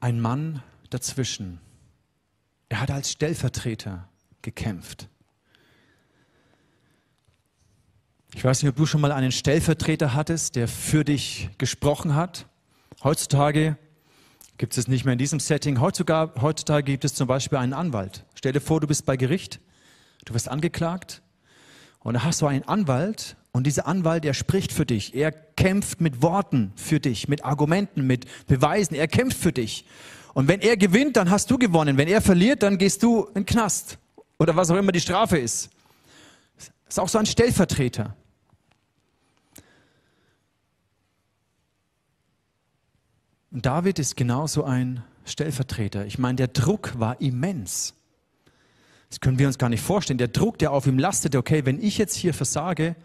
ein 0.00 0.20
Mann 0.20 0.60
dazwischen. 0.90 1.60
Er 2.68 2.80
hat 2.80 2.90
als 2.90 3.12
Stellvertreter 3.12 4.08
gekämpft. 4.42 5.08
Ich 8.34 8.44
weiß 8.44 8.60
nicht, 8.60 8.70
ob 8.70 8.76
du 8.76 8.86
schon 8.86 9.02
mal 9.02 9.12
einen 9.12 9.30
Stellvertreter 9.30 10.14
hattest, 10.14 10.56
der 10.56 10.66
für 10.66 11.04
dich 11.04 11.48
gesprochen 11.58 12.16
hat. 12.16 12.48
Heutzutage 13.04 13.78
gibt 14.62 14.78
es 14.78 14.86
nicht 14.86 15.04
mehr 15.04 15.14
in 15.14 15.18
diesem 15.18 15.40
Setting. 15.40 15.80
Heutzutage, 15.80 16.40
heutzutage 16.40 16.84
gibt 16.84 17.04
es 17.04 17.16
zum 17.16 17.26
Beispiel 17.26 17.58
einen 17.58 17.72
Anwalt. 17.72 18.24
Stell 18.36 18.52
dir 18.52 18.60
vor, 18.60 18.80
du 18.80 18.86
bist 18.86 19.04
bei 19.04 19.16
Gericht, 19.16 19.58
du 20.24 20.34
wirst 20.34 20.48
angeklagt 20.48 21.20
und 21.98 22.14
da 22.14 22.22
hast 22.22 22.42
du 22.42 22.46
einen 22.46 22.62
Anwalt 22.62 23.34
und 23.50 23.66
dieser 23.66 23.88
Anwalt, 23.88 24.22
der 24.22 24.34
spricht 24.34 24.70
für 24.70 24.86
dich. 24.86 25.16
Er 25.16 25.32
kämpft 25.32 26.00
mit 26.00 26.22
Worten 26.22 26.72
für 26.76 27.00
dich, 27.00 27.26
mit 27.26 27.44
Argumenten, 27.44 28.06
mit 28.06 28.26
Beweisen. 28.46 28.94
Er 28.94 29.08
kämpft 29.08 29.36
für 29.36 29.50
dich. 29.50 29.84
Und 30.32 30.46
wenn 30.46 30.60
er 30.60 30.76
gewinnt, 30.76 31.16
dann 31.16 31.28
hast 31.28 31.50
du 31.50 31.58
gewonnen. 31.58 31.96
Wenn 31.96 32.06
er 32.06 32.20
verliert, 32.20 32.62
dann 32.62 32.78
gehst 32.78 33.02
du 33.02 33.24
in 33.24 33.34
den 33.34 33.46
Knast. 33.46 33.98
Oder 34.38 34.54
was 34.54 34.70
auch 34.70 34.76
immer 34.76 34.92
die 34.92 35.00
Strafe 35.00 35.38
ist. 35.38 35.70
Das 36.56 36.70
ist 36.86 36.98
auch 37.00 37.08
so 37.08 37.18
ein 37.18 37.26
Stellvertreter. 37.26 38.14
Und 43.52 43.66
David 43.66 43.98
ist 43.98 44.16
genauso 44.16 44.64
ein 44.64 45.04
Stellvertreter. 45.26 46.06
Ich 46.06 46.18
meine, 46.18 46.36
der 46.36 46.48
Druck 46.48 46.98
war 46.98 47.20
immens. 47.20 47.94
Das 49.10 49.20
können 49.20 49.38
wir 49.38 49.46
uns 49.46 49.58
gar 49.58 49.68
nicht 49.68 49.82
vorstellen. 49.82 50.16
Der 50.16 50.28
Druck, 50.28 50.58
der 50.58 50.72
auf 50.72 50.86
ihm 50.86 50.98
lastete, 50.98 51.36
okay, 51.36 51.66
wenn 51.66 51.82
ich 51.82 51.98
jetzt 51.98 52.16
hier 52.16 52.32
versage, 52.32 52.96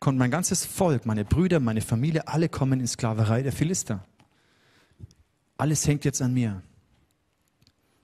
kommt 0.00 0.18
mein 0.18 0.30
ganzes 0.30 0.66
Volk, 0.66 1.06
meine 1.06 1.24
Brüder, 1.24 1.58
meine 1.58 1.80
Familie, 1.80 2.28
alle 2.28 2.50
kommen 2.50 2.80
in 2.80 2.86
Sklaverei 2.86 3.42
der 3.42 3.52
Philister. 3.52 4.04
Alles 5.56 5.86
hängt 5.86 6.04
jetzt 6.04 6.20
an 6.20 6.34
mir. 6.34 6.60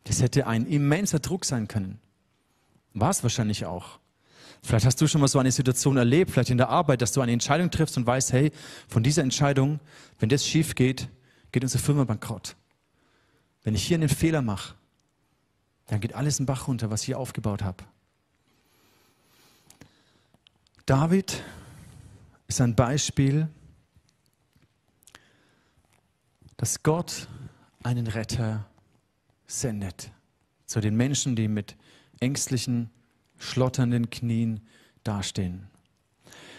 Das 0.05 0.23
hätte 0.23 0.47
ein 0.47 0.67
immenser 0.67 1.19
Druck 1.19 1.45
sein 1.45 1.69
können. 1.69 1.99
War 2.95 3.11
es 3.11 3.23
wahrscheinlich 3.23 3.67
auch. 3.67 3.99
Vielleicht 4.63 4.87
hast 4.87 5.01
du 5.03 5.07
schon 5.07 5.21
mal 5.21 5.29
so 5.29 5.39
eine 5.39 5.53
Situation 5.53 5.99
erlebt, 5.99 6.31
vielleicht 6.31 6.51
in 6.51 6.59
der 6.59 6.71
Arbeit, 6.71 7.03
dass 7.03 7.13
du 7.13 7.21
eine 7.21 7.33
Entscheidung 7.33 7.71
triffst 7.71 7.99
und 7.99 8.07
weißt, 8.07 8.33
hey, 8.33 8.53
von 8.89 9.03
dieser 9.03 9.23
Entscheidung, 9.23 9.81
wenn 10.19 10.31
das 10.31 10.47
schief 10.47 10.75
geht, 10.75 11.09
geht 11.53 11.63
unsere 11.63 11.83
Firma 11.83 12.05
bankrott. 12.05 12.57
Wenn 13.63 13.75
ich 13.75 13.87
hier 13.87 13.97
einen 13.97 14.09
Fehler 14.09 14.43
mache, 14.43 14.75
dann 15.87 16.01
geht 16.01 16.15
alles 16.15 16.39
in 16.39 16.47
Bach 16.47 16.69
runter, 16.69 16.91
was 16.91 17.03
ich 17.03 17.07
hier 17.07 17.19
aufgebaut 17.19 17.63
habe. 17.63 17.85
David 20.87 21.43
ist 22.47 22.61
ein 22.61 22.75
Beispiel, 22.75 23.49
dass 26.57 26.83
Gott 26.83 27.29
einen 27.83 28.07
Retter 28.07 28.67
sendet 29.47 30.11
zu 30.67 30.81
den 30.81 30.97
Menschen, 30.97 31.35
die 31.35 31.49
mit 31.49 31.77
ängstlichen, 32.21 32.91
schlotternden 33.39 34.11
Knien 34.11 34.61
dastehen. 35.03 35.67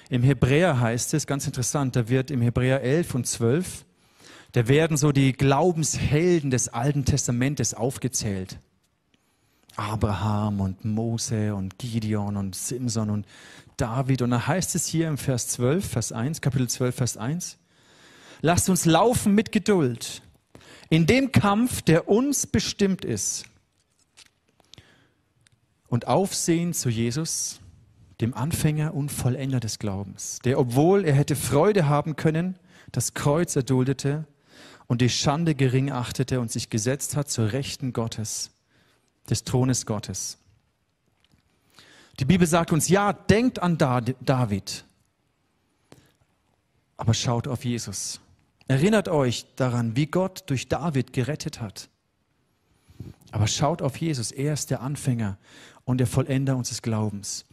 Im 0.10 0.24
Hebräer 0.24 0.80
heißt 0.80 1.14
es, 1.14 1.28
ganz 1.28 1.46
interessant, 1.46 1.96
da 1.96 2.10
wird 2.10 2.32
im 2.32 2.42
Hebräer 2.42 2.82
11 2.82 3.16
und 3.16 3.28
12, 3.28 3.86
da 4.54 4.68
werden 4.68 4.98
so 4.98 5.12
die 5.12 5.34
Glaubenshelden 5.34 6.52
des 6.52 6.70
Alten 6.70 7.06
Testamentes 7.06 7.74
aufgezählt. 7.74 8.60
Abraham 9.76 10.60
und 10.60 10.84
Mose 10.84 11.56
und 11.56 11.80
Gideon 11.80 12.36
und 12.36 12.56
Simson 12.56 13.10
und 13.10 13.26
David. 13.78 14.22
Und 14.22 14.32
da 14.32 14.48
heißt 14.48 14.76
es 14.76 14.86
hier 14.86 15.08
im 15.08 15.18
Vers 15.18 15.48
12, 15.50 15.86
Vers 15.86 16.12
1, 16.12 16.42
Kapitel 16.42 16.68
12, 16.68 16.96
Vers 16.96 17.18
1, 17.18 17.58
lasst 18.42 18.70
uns 18.70 18.86
laufen 18.86 19.34
mit 19.34 19.52
Geduld 19.52 20.22
in 20.90 21.06
dem 21.06 21.32
Kampf, 21.32 21.82
der 21.82 22.10
uns 22.10 22.46
bestimmt 22.46 23.06
ist. 23.06 23.46
Und 25.88 26.08
aufsehen 26.08 26.74
zu 26.74 26.90
Jesus, 26.90 27.60
dem 28.20 28.34
Anfänger 28.34 28.94
und 28.94 29.10
Vollender 29.10 29.60
des 29.60 29.80
Glaubens, 29.80 30.40
der, 30.44 30.60
obwohl 30.60 31.06
er 31.06 31.14
hätte 31.14 31.36
Freude 31.36 31.88
haben 31.88 32.16
können, 32.16 32.58
das 32.92 33.14
Kreuz 33.14 33.56
erduldete 33.56 34.26
und 34.92 35.00
die 35.00 35.10
Schande 35.10 35.56
gering 35.56 35.90
achtete 35.90 36.42
und 36.42 36.52
sich 36.52 36.70
gesetzt 36.70 37.16
hat 37.16 37.30
zur 37.30 37.54
Rechten 37.54 37.94
Gottes, 37.94 38.52
des 39.30 39.46
Thrones 39.46 39.86
Gottes. 39.86 40.38
Die 42.20 42.26
Bibel 42.26 42.46
sagt 42.46 42.74
uns, 42.74 42.90
ja, 42.90 43.14
denkt 43.14 43.60
an 43.60 43.78
David, 43.78 44.84
aber 46.98 47.14
schaut 47.14 47.48
auf 47.48 47.64
Jesus. 47.64 48.20
Erinnert 48.68 49.08
euch 49.08 49.46
daran, 49.56 49.96
wie 49.96 50.08
Gott 50.08 50.44
durch 50.48 50.68
David 50.68 51.14
gerettet 51.14 51.62
hat. 51.62 51.88
Aber 53.32 53.48
schaut 53.48 53.82
auf 53.82 53.96
Jesus, 53.96 54.34
er 54.34 54.52
ist 54.52 54.72
der 54.72 54.82
Anfänger 54.82 55.38
und 55.86 56.00
der 56.00 56.08
Vollender 56.08 56.58
unseres 56.58 56.82
Glaubens. 56.82 57.46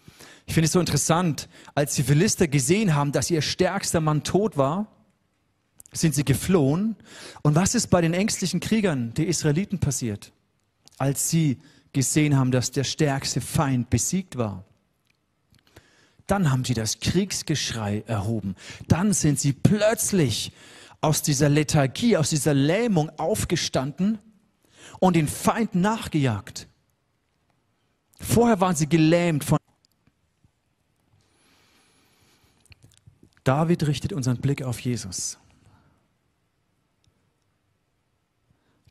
Ich 0.46 0.55
finde 0.55 0.66
es 0.66 0.72
so 0.72 0.81
interessant, 0.81 1.48
als 1.77 1.94
die 1.94 2.03
Philister 2.03 2.48
gesehen 2.48 2.96
haben, 2.96 3.12
dass 3.12 3.31
ihr 3.31 3.42
stärkster 3.42 4.01
Mann 4.01 4.24
tot 4.24 4.57
war, 4.57 4.98
sind 5.92 6.14
sie 6.14 6.24
geflohen. 6.24 6.96
Und 7.42 7.55
was 7.55 7.74
ist 7.74 7.88
bei 7.88 8.01
den 8.01 8.14
ängstlichen 8.14 8.61
Kriegern 8.61 9.14
der 9.14 9.27
Israeliten 9.27 9.79
passiert, 9.79 10.33
als 10.98 11.31
sie 11.31 11.59
gesehen 11.92 12.37
haben, 12.37 12.51
dass 12.51 12.70
der 12.70 12.85
stärkste 12.85 13.40
Feind 13.40 13.90
besiegt 13.90 14.37
war? 14.37 14.64
Dann 16.27 16.51
haben 16.51 16.64
sie 16.64 16.74
das 16.74 17.01
Kriegsgeschrei 17.01 18.05
erhoben. 18.07 18.55
Dann 18.87 19.14
sind 19.14 19.40
sie 19.40 19.55
plötzlich 19.55 20.53
aus 21.01 21.22
dieser 21.22 21.48
Lethargie, 21.48 22.16
aus 22.16 22.31
dieser 22.31 22.55
Lähmung 22.55 23.11
aufgestanden 23.18 24.18
und 25.01 25.16
den 25.16 25.27
Feind 25.27 25.74
nachgejagt. 25.74 26.68
Vorher 28.20 28.61
waren 28.61 28.77
sie 28.77 28.88
gelähmt 28.88 29.44
von. 29.44 29.59
David 33.44 33.87
richtet 33.87 34.12
unseren 34.12 34.38
Blick 34.38 34.62
auf 34.62 34.81
Jesus, 34.81 35.38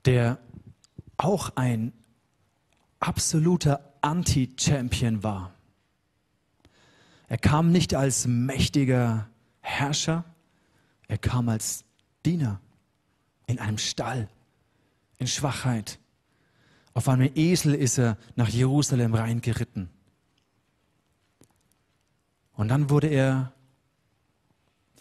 der 0.07 0.39
auch 1.17 1.51
ein 1.57 1.91
absoluter 2.99 3.93
Anti-Champion 4.01 5.21
war. 5.21 5.53
Er 7.27 7.37
kam 7.37 7.73
nicht 7.73 7.93
als 7.93 8.25
mächtiger 8.25 9.29
Herrscher, 9.59 10.23
er 11.09 11.17
kam 11.17 11.49
als 11.49 11.83
Diener 12.25 12.61
in 13.47 13.59
einem 13.59 13.77
Stall, 13.77 14.29
in 15.17 15.27
Schwachheit. 15.27 15.99
Auf 16.93 17.09
einem 17.09 17.29
Esel 17.35 17.75
ist 17.75 17.97
er 17.97 18.17
nach 18.35 18.47
Jerusalem 18.47 19.13
reingeritten. 19.13 19.89
Und 22.53 22.69
dann 22.69 22.89
wurde 22.89 23.07
er 23.07 23.51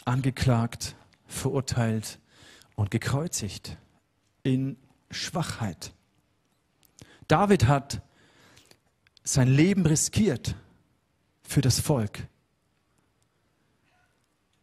angeklagt, 0.03 0.97
verurteilt 1.27 2.19
und 2.75 2.91
gekreuzigt 2.91 3.77
in 4.43 4.77
Schwachheit. 5.11 5.93
David 7.27 7.67
hat 7.67 8.01
sein 9.23 9.47
Leben 9.47 9.85
riskiert 9.85 10.55
für 11.43 11.61
das 11.61 11.79
Volk. 11.79 12.27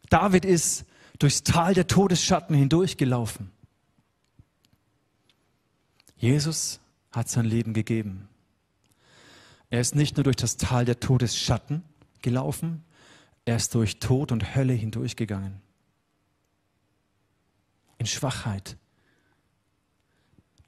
David 0.09 0.45
ist 0.45 0.85
durchs 1.19 1.43
Tal 1.43 1.73
der 1.73 1.87
Todesschatten 1.87 2.55
hindurchgelaufen. 2.55 3.51
Jesus 6.17 6.79
hat 7.11 7.29
sein 7.29 7.45
Leben 7.45 7.73
gegeben. 7.73 8.29
Er 9.69 9.81
ist 9.81 9.95
nicht 9.95 10.17
nur 10.17 10.23
durch 10.23 10.35
das 10.35 10.57
Tal 10.57 10.85
der 10.85 10.99
Todesschatten 10.99 11.83
gelaufen, 12.21 12.83
er 13.45 13.57
ist 13.57 13.75
durch 13.75 13.99
Tod 13.99 14.31
und 14.31 14.55
Hölle 14.55 14.73
hindurchgegangen. 14.73 15.61
In 17.97 18.07
Schwachheit. 18.07 18.77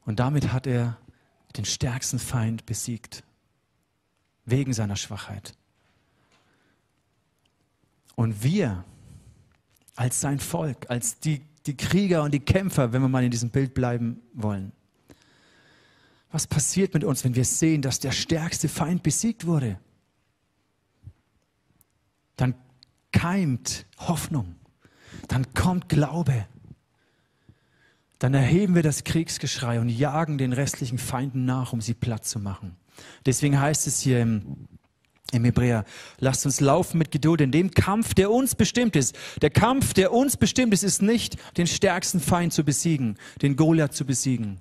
Und 0.08 0.22
damit 0.22 0.54
hat 0.54 0.66
er 0.66 0.98
den 1.58 1.66
stärksten 1.66 2.18
Feind 2.18 2.66
besiegt. 2.66 3.24
Wegen 4.46 4.72
seiner 4.72 4.96
Schwachheit. 4.96 5.54
Und 8.16 8.42
wir 8.42 8.86
als 9.98 10.22
sein 10.22 10.40
Volk, 10.40 10.90
als 10.90 11.20
die, 11.20 11.42
die 11.66 11.76
Krieger 11.76 12.24
und 12.24 12.34
die 12.34 12.40
Kämpfer, 12.40 12.94
wenn 12.94 13.02
wir 13.02 13.10
mal 13.10 13.26
in 13.26 13.32
diesem 13.32 13.50
Bild 13.50 13.74
bleiben 13.74 14.22
wollen. 14.34 14.72
Was 16.32 16.48
passiert 16.48 16.94
mit 16.94 17.04
uns, 17.04 17.26
wenn 17.26 17.36
wir 17.36 17.44
sehen, 17.44 17.82
dass 17.82 18.00
der 18.00 18.14
stärkste 18.14 18.70
Feind 18.70 19.04
besiegt 19.04 19.46
wurde? 19.46 19.78
Dann 22.38 22.56
keimt 23.12 23.86
Hoffnung, 23.98 24.56
dann 25.28 25.54
kommt 25.54 25.90
Glaube, 25.90 26.48
dann 28.20 28.34
erheben 28.34 28.76
wir 28.76 28.84
das 28.84 29.04
Kriegsgeschrei 29.04 29.80
und 29.80 29.90
jagen 29.90 30.38
den 30.38 30.54
restlichen 30.54 30.98
Feinden 30.98 31.46
nach, 31.46 31.74
um 31.74 31.82
sie 31.82 31.94
platt 31.94 32.26
zu 32.26 32.40
machen. 32.40 32.76
Deswegen 33.26 33.60
heißt 33.60 33.86
es 33.88 34.00
hier 34.00 34.22
im 34.22 34.68
im 35.34 35.44
Hebräer. 35.44 35.84
Lasst 36.20 36.46
uns 36.46 36.60
laufen 36.62 36.98
mit 36.98 37.12
Geduld 37.12 37.42
in 37.42 37.52
dem 37.52 37.72
Kampf, 37.72 38.14
der 38.14 38.32
uns 38.32 38.56
bestimmt 38.56 38.96
ist. 38.96 39.16
Der 39.42 39.50
Kampf, 39.50 39.94
der 39.94 40.14
uns 40.14 40.38
bestimmt 40.38 40.74
ist, 40.74 40.84
ist 40.84 41.02
nicht, 41.02 41.38
den 41.58 41.68
stärksten 41.68 42.20
Feind 42.20 42.54
zu 42.54 42.64
besiegen, 42.64 43.18
den 43.42 43.56
Goliath 43.56 43.94
zu 43.94 44.06
besiegen. 44.06 44.60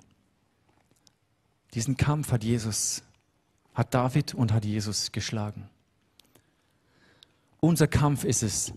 Diesen 1.73 1.95
Kampf 1.95 2.31
hat 2.31 2.43
Jesus, 2.43 3.03
hat 3.73 3.93
David 3.93 4.33
und 4.33 4.51
hat 4.51 4.65
Jesus 4.65 5.11
geschlagen. 5.11 5.69
Unser 7.59 7.87
Kampf 7.87 8.23
ist 8.23 8.43
es, 8.43 8.73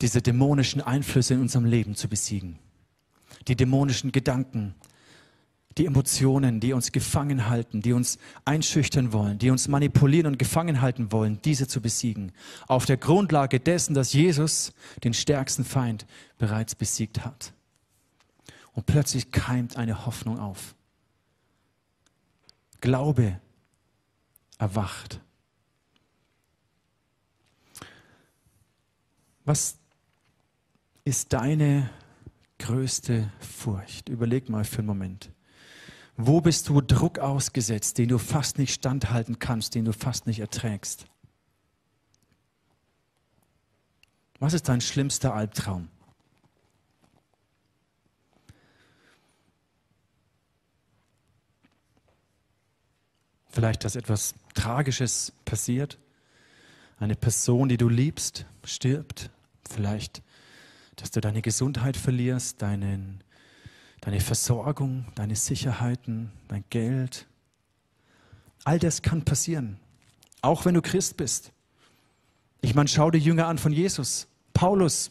diese 0.00 0.20
dämonischen 0.20 0.80
Einflüsse 0.80 1.34
in 1.34 1.40
unserem 1.40 1.64
Leben 1.64 1.94
zu 1.94 2.08
besiegen. 2.08 2.58
Die 3.48 3.56
dämonischen 3.56 4.12
Gedanken, 4.12 4.74
die 5.78 5.86
Emotionen, 5.86 6.58
die 6.60 6.72
uns 6.72 6.90
gefangen 6.90 7.48
halten, 7.48 7.82
die 7.82 7.92
uns 7.92 8.18
einschüchtern 8.44 9.12
wollen, 9.12 9.38
die 9.38 9.50
uns 9.50 9.68
manipulieren 9.68 10.26
und 10.26 10.38
gefangen 10.38 10.80
halten 10.80 11.12
wollen, 11.12 11.40
diese 11.42 11.68
zu 11.68 11.82
besiegen. 11.82 12.32
Auf 12.66 12.86
der 12.86 12.96
Grundlage 12.96 13.60
dessen, 13.60 13.94
dass 13.94 14.12
Jesus 14.12 14.72
den 15.04 15.12
stärksten 15.12 15.64
Feind 15.64 16.06
bereits 16.38 16.74
besiegt 16.74 17.24
hat. 17.24 17.52
Und 18.72 18.86
plötzlich 18.86 19.30
keimt 19.30 19.76
eine 19.76 20.06
Hoffnung 20.06 20.38
auf. 20.38 20.74
Glaube 22.80 23.38
erwacht. 24.58 25.20
Was 29.44 29.76
ist 31.04 31.32
deine 31.32 31.90
größte 32.58 33.30
Furcht? 33.40 34.08
Überleg 34.08 34.48
mal 34.48 34.64
für 34.64 34.78
einen 34.78 34.86
Moment. 34.86 35.30
Wo 36.16 36.40
bist 36.40 36.68
du 36.68 36.80
Druck 36.80 37.18
ausgesetzt, 37.18 37.98
den 37.98 38.08
du 38.08 38.18
fast 38.18 38.58
nicht 38.58 38.74
standhalten 38.74 39.38
kannst, 39.38 39.74
den 39.74 39.84
du 39.84 39.92
fast 39.92 40.26
nicht 40.26 40.40
erträgst? 40.40 41.06
Was 44.38 44.54
ist 44.54 44.68
dein 44.68 44.80
schlimmster 44.80 45.34
Albtraum? 45.34 45.88
Vielleicht, 53.48 53.84
dass 53.84 53.96
etwas 53.96 54.34
Tragisches 54.52 55.32
passiert. 55.46 55.98
Eine 56.98 57.14
Person, 57.14 57.70
die 57.70 57.78
du 57.78 57.88
liebst, 57.88 58.44
stirbt. 58.64 59.30
Vielleicht, 59.66 60.22
dass 60.96 61.10
du 61.10 61.20
deine 61.20 61.42
Gesundheit 61.42 61.96
verlierst, 61.96 62.62
deinen 62.62 63.22
deine 64.00 64.20
Versorgung, 64.20 65.06
deine 65.16 65.34
Sicherheiten, 65.34 66.30
dein 66.48 66.64
Geld. 66.70 67.26
All 68.64 68.78
das 68.78 69.02
kann 69.02 69.22
passieren, 69.22 69.78
auch 70.42 70.64
wenn 70.64 70.74
du 70.74 70.82
Christ 70.82 71.16
bist. 71.16 71.52
Ich 72.60 72.74
meine, 72.74 72.88
schau 72.88 73.10
die 73.10 73.18
Jünger 73.18 73.48
an 73.48 73.58
von 73.58 73.72
Jesus. 73.72 74.26
Paulus, 74.54 75.10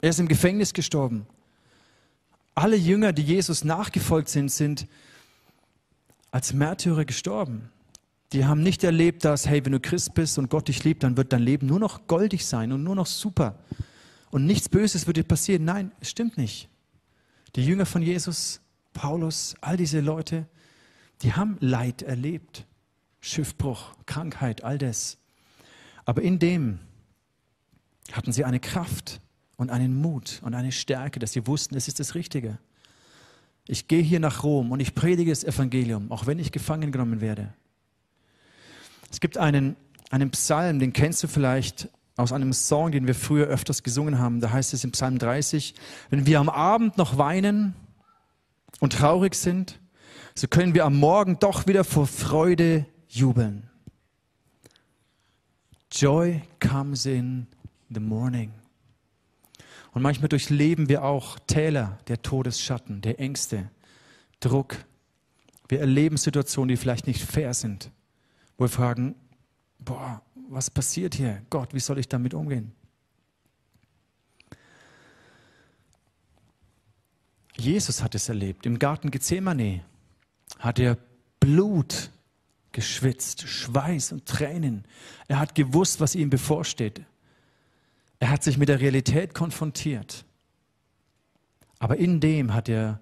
er 0.00 0.10
ist 0.10 0.20
im 0.20 0.28
Gefängnis 0.28 0.72
gestorben. 0.72 1.26
Alle 2.54 2.76
Jünger, 2.76 3.12
die 3.12 3.22
Jesus 3.22 3.64
nachgefolgt 3.64 4.28
sind, 4.28 4.50
sind 4.50 4.86
als 6.30 6.52
Märtyrer 6.52 7.04
gestorben. 7.04 7.70
Die 8.32 8.44
haben 8.44 8.62
nicht 8.62 8.84
erlebt, 8.84 9.24
dass, 9.24 9.46
hey, 9.46 9.64
wenn 9.64 9.72
du 9.72 9.80
Christ 9.80 10.14
bist 10.14 10.38
und 10.38 10.50
Gott 10.50 10.68
dich 10.68 10.82
liebt, 10.82 11.02
dann 11.02 11.16
wird 11.16 11.32
dein 11.32 11.42
Leben 11.42 11.66
nur 11.66 11.78
noch 11.78 12.06
goldig 12.06 12.46
sein 12.46 12.72
und 12.72 12.82
nur 12.82 12.94
noch 12.94 13.06
super. 13.06 13.58
Und 14.34 14.46
nichts 14.46 14.68
Böses 14.68 15.06
wird 15.06 15.16
dir 15.16 15.22
passieren. 15.22 15.64
Nein, 15.64 15.92
es 16.00 16.10
stimmt 16.10 16.36
nicht. 16.36 16.68
Die 17.54 17.64
Jünger 17.64 17.86
von 17.86 18.02
Jesus, 18.02 18.60
Paulus, 18.92 19.54
all 19.60 19.76
diese 19.76 20.00
Leute, 20.00 20.48
die 21.22 21.34
haben 21.34 21.56
Leid 21.60 22.02
erlebt. 22.02 22.66
Schiffbruch, 23.20 23.94
Krankheit, 24.06 24.64
all 24.64 24.76
das. 24.76 25.18
Aber 26.04 26.20
in 26.20 26.40
dem 26.40 26.80
hatten 28.10 28.32
sie 28.32 28.44
eine 28.44 28.58
Kraft 28.58 29.20
und 29.56 29.70
einen 29.70 29.94
Mut 30.02 30.40
und 30.42 30.54
eine 30.54 30.72
Stärke, 30.72 31.20
dass 31.20 31.30
sie 31.30 31.46
wussten, 31.46 31.76
es 31.76 31.86
ist 31.86 32.00
das 32.00 32.16
Richtige. 32.16 32.58
Ich 33.68 33.86
gehe 33.86 34.02
hier 34.02 34.18
nach 34.18 34.42
Rom 34.42 34.72
und 34.72 34.80
ich 34.80 34.96
predige 34.96 35.30
das 35.30 35.44
Evangelium, 35.44 36.10
auch 36.10 36.26
wenn 36.26 36.40
ich 36.40 36.50
gefangen 36.50 36.90
genommen 36.90 37.20
werde. 37.20 37.54
Es 39.12 39.20
gibt 39.20 39.38
einen, 39.38 39.76
einen 40.10 40.32
Psalm, 40.32 40.80
den 40.80 40.92
kennst 40.92 41.22
du 41.22 41.28
vielleicht 41.28 41.88
aus 42.16 42.32
einem 42.32 42.52
Song, 42.52 42.92
den 42.92 43.06
wir 43.06 43.14
früher 43.14 43.46
öfters 43.46 43.82
gesungen 43.82 44.18
haben. 44.18 44.40
Da 44.40 44.50
heißt 44.50 44.72
es 44.74 44.84
in 44.84 44.92
Psalm 44.92 45.18
30, 45.18 45.74
wenn 46.10 46.26
wir 46.26 46.40
am 46.40 46.48
Abend 46.48 46.96
noch 46.96 47.18
weinen 47.18 47.74
und 48.80 48.92
traurig 48.92 49.34
sind, 49.34 49.80
so 50.34 50.48
können 50.48 50.74
wir 50.74 50.84
am 50.84 50.96
Morgen 50.96 51.38
doch 51.38 51.66
wieder 51.66 51.84
vor 51.84 52.06
Freude 52.06 52.86
jubeln. 53.08 53.68
Joy 55.90 56.42
comes 56.60 57.06
in 57.06 57.46
the 57.88 58.00
morning. 58.00 58.52
Und 59.92 60.02
manchmal 60.02 60.28
durchleben 60.28 60.88
wir 60.88 61.04
auch 61.04 61.38
Täler 61.46 61.98
der 62.08 62.20
Todesschatten, 62.20 63.00
der 63.00 63.20
Ängste, 63.20 63.70
Druck. 64.40 64.76
Wir 65.68 65.80
erleben 65.80 66.16
Situationen, 66.16 66.68
die 66.68 66.76
vielleicht 66.76 67.06
nicht 67.06 67.22
fair 67.22 67.54
sind, 67.54 67.92
wo 68.58 68.64
wir 68.64 68.68
fragen, 68.68 69.14
boah, 69.78 70.20
was 70.48 70.70
passiert 70.70 71.14
hier? 71.14 71.42
Gott, 71.50 71.74
wie 71.74 71.80
soll 71.80 71.98
ich 71.98 72.08
damit 72.08 72.34
umgehen? 72.34 72.72
Jesus 77.56 78.02
hat 78.02 78.14
es 78.14 78.28
erlebt. 78.28 78.66
Im 78.66 78.78
Garten 78.78 79.10
Gethsemane 79.10 79.84
hat 80.58 80.78
er 80.78 80.98
Blut 81.40 82.10
geschwitzt, 82.72 83.42
Schweiß 83.42 84.12
und 84.12 84.26
Tränen. 84.26 84.84
Er 85.28 85.38
hat 85.38 85.54
gewusst, 85.54 86.00
was 86.00 86.14
ihm 86.14 86.28
bevorsteht. 86.28 87.02
Er 88.18 88.30
hat 88.30 88.42
sich 88.42 88.58
mit 88.58 88.68
der 88.68 88.80
Realität 88.80 89.34
konfrontiert. 89.34 90.24
Aber 91.78 91.96
in 91.96 92.20
dem 92.20 92.52
hat 92.52 92.68
er 92.68 93.00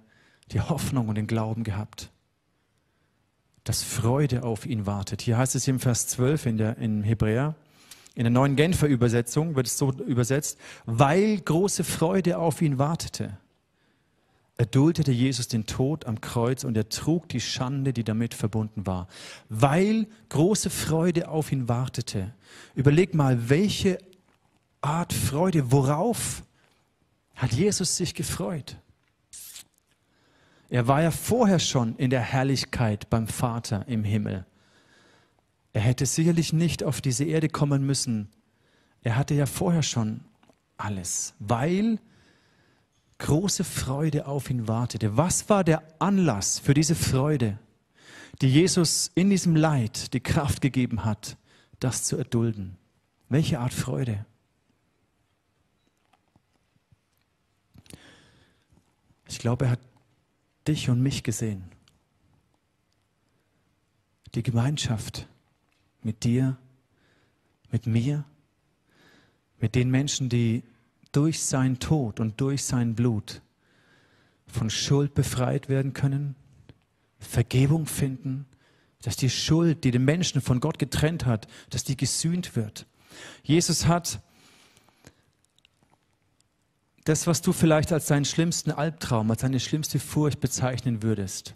die 0.52 0.60
Hoffnung 0.60 1.08
und 1.08 1.14
den 1.14 1.26
Glauben 1.26 1.64
gehabt, 1.64 2.11
dass 3.64 3.82
Freude 3.82 4.42
auf 4.42 4.66
ihn 4.66 4.86
wartet. 4.86 5.22
Hier 5.22 5.38
heißt 5.38 5.54
es 5.54 5.68
im 5.68 5.80
Vers 5.80 6.08
12 6.08 6.46
in 6.46 6.56
der, 6.58 6.78
in 6.78 7.02
Hebräer, 7.02 7.54
in 8.14 8.24
der 8.24 8.30
neuen 8.30 8.56
Genfer 8.56 8.88
Übersetzung 8.88 9.56
wird 9.56 9.66
es 9.66 9.78
so 9.78 9.90
übersetzt, 9.92 10.58
weil 10.84 11.38
große 11.40 11.82
Freude 11.82 12.38
auf 12.38 12.60
ihn 12.60 12.78
wartete. 12.78 13.38
Erduldete 14.58 15.12
Jesus 15.12 15.48
den 15.48 15.64
Tod 15.64 16.04
am 16.04 16.20
Kreuz 16.20 16.62
und 16.64 16.76
er 16.76 16.88
trug 16.88 17.28
die 17.30 17.40
Schande, 17.40 17.94
die 17.94 18.04
damit 18.04 18.34
verbunden 18.34 18.86
war. 18.86 19.08
Weil 19.48 20.06
große 20.28 20.68
Freude 20.68 21.28
auf 21.28 21.50
ihn 21.52 21.68
wartete. 21.68 22.34
Überleg 22.74 23.14
mal, 23.14 23.48
welche 23.48 23.98
Art 24.82 25.12
Freude. 25.12 25.72
Worauf 25.72 26.42
hat 27.34 27.52
Jesus 27.52 27.96
sich 27.96 28.14
gefreut? 28.14 28.76
Er 30.72 30.88
war 30.88 31.02
ja 31.02 31.10
vorher 31.10 31.58
schon 31.58 31.96
in 31.96 32.08
der 32.08 32.22
Herrlichkeit 32.22 33.10
beim 33.10 33.28
Vater 33.28 33.86
im 33.88 34.04
Himmel. 34.04 34.46
Er 35.74 35.82
hätte 35.82 36.06
sicherlich 36.06 36.54
nicht 36.54 36.82
auf 36.82 37.02
diese 37.02 37.24
Erde 37.24 37.50
kommen 37.50 37.84
müssen. 37.84 38.30
Er 39.02 39.16
hatte 39.16 39.34
ja 39.34 39.44
vorher 39.44 39.82
schon 39.82 40.22
alles, 40.78 41.34
weil 41.38 41.98
große 43.18 43.64
Freude 43.64 44.24
auf 44.24 44.48
ihn 44.48 44.66
wartete. 44.66 45.14
Was 45.14 45.50
war 45.50 45.62
der 45.62 45.82
Anlass 45.98 46.58
für 46.58 46.72
diese 46.72 46.94
Freude, 46.94 47.58
die 48.40 48.48
Jesus 48.48 49.10
in 49.14 49.28
diesem 49.28 49.54
Leid 49.54 50.14
die 50.14 50.20
Kraft 50.20 50.62
gegeben 50.62 51.04
hat, 51.04 51.36
das 51.80 52.04
zu 52.04 52.16
erdulden? 52.16 52.78
Welche 53.28 53.60
Art 53.60 53.74
Freude? 53.74 54.24
Ich 59.28 59.38
glaube, 59.38 59.66
er 59.66 59.72
hat 59.72 59.91
dich 60.66 60.88
und 60.88 61.02
mich 61.02 61.22
gesehen. 61.22 61.64
Die 64.34 64.42
Gemeinschaft 64.42 65.28
mit 66.02 66.24
dir, 66.24 66.56
mit 67.70 67.86
mir, 67.86 68.24
mit 69.60 69.74
den 69.74 69.90
Menschen, 69.90 70.28
die 70.28 70.62
durch 71.12 71.42
sein 71.42 71.78
Tod 71.78 72.20
und 72.20 72.40
durch 72.40 72.64
sein 72.64 72.94
Blut 72.94 73.42
von 74.46 74.70
Schuld 74.70 75.14
befreit 75.14 75.68
werden 75.68 75.92
können, 75.92 76.34
Vergebung 77.18 77.86
finden, 77.86 78.46
dass 79.02 79.16
die 79.16 79.30
Schuld, 79.30 79.84
die 79.84 79.90
den 79.90 80.04
Menschen 80.04 80.40
von 80.40 80.60
Gott 80.60 80.78
getrennt 80.78 81.26
hat, 81.26 81.46
dass 81.70 81.84
die 81.84 81.96
gesühnt 81.96 82.56
wird. 82.56 82.86
Jesus 83.42 83.86
hat 83.86 84.20
das, 87.04 87.26
was 87.26 87.42
du 87.42 87.52
vielleicht 87.52 87.92
als 87.92 88.06
deinen 88.06 88.24
schlimmsten 88.24 88.70
Albtraum, 88.70 89.30
als 89.30 89.42
deine 89.42 89.60
schlimmste 89.60 89.98
Furcht 89.98 90.40
bezeichnen 90.40 91.02
würdest. 91.02 91.54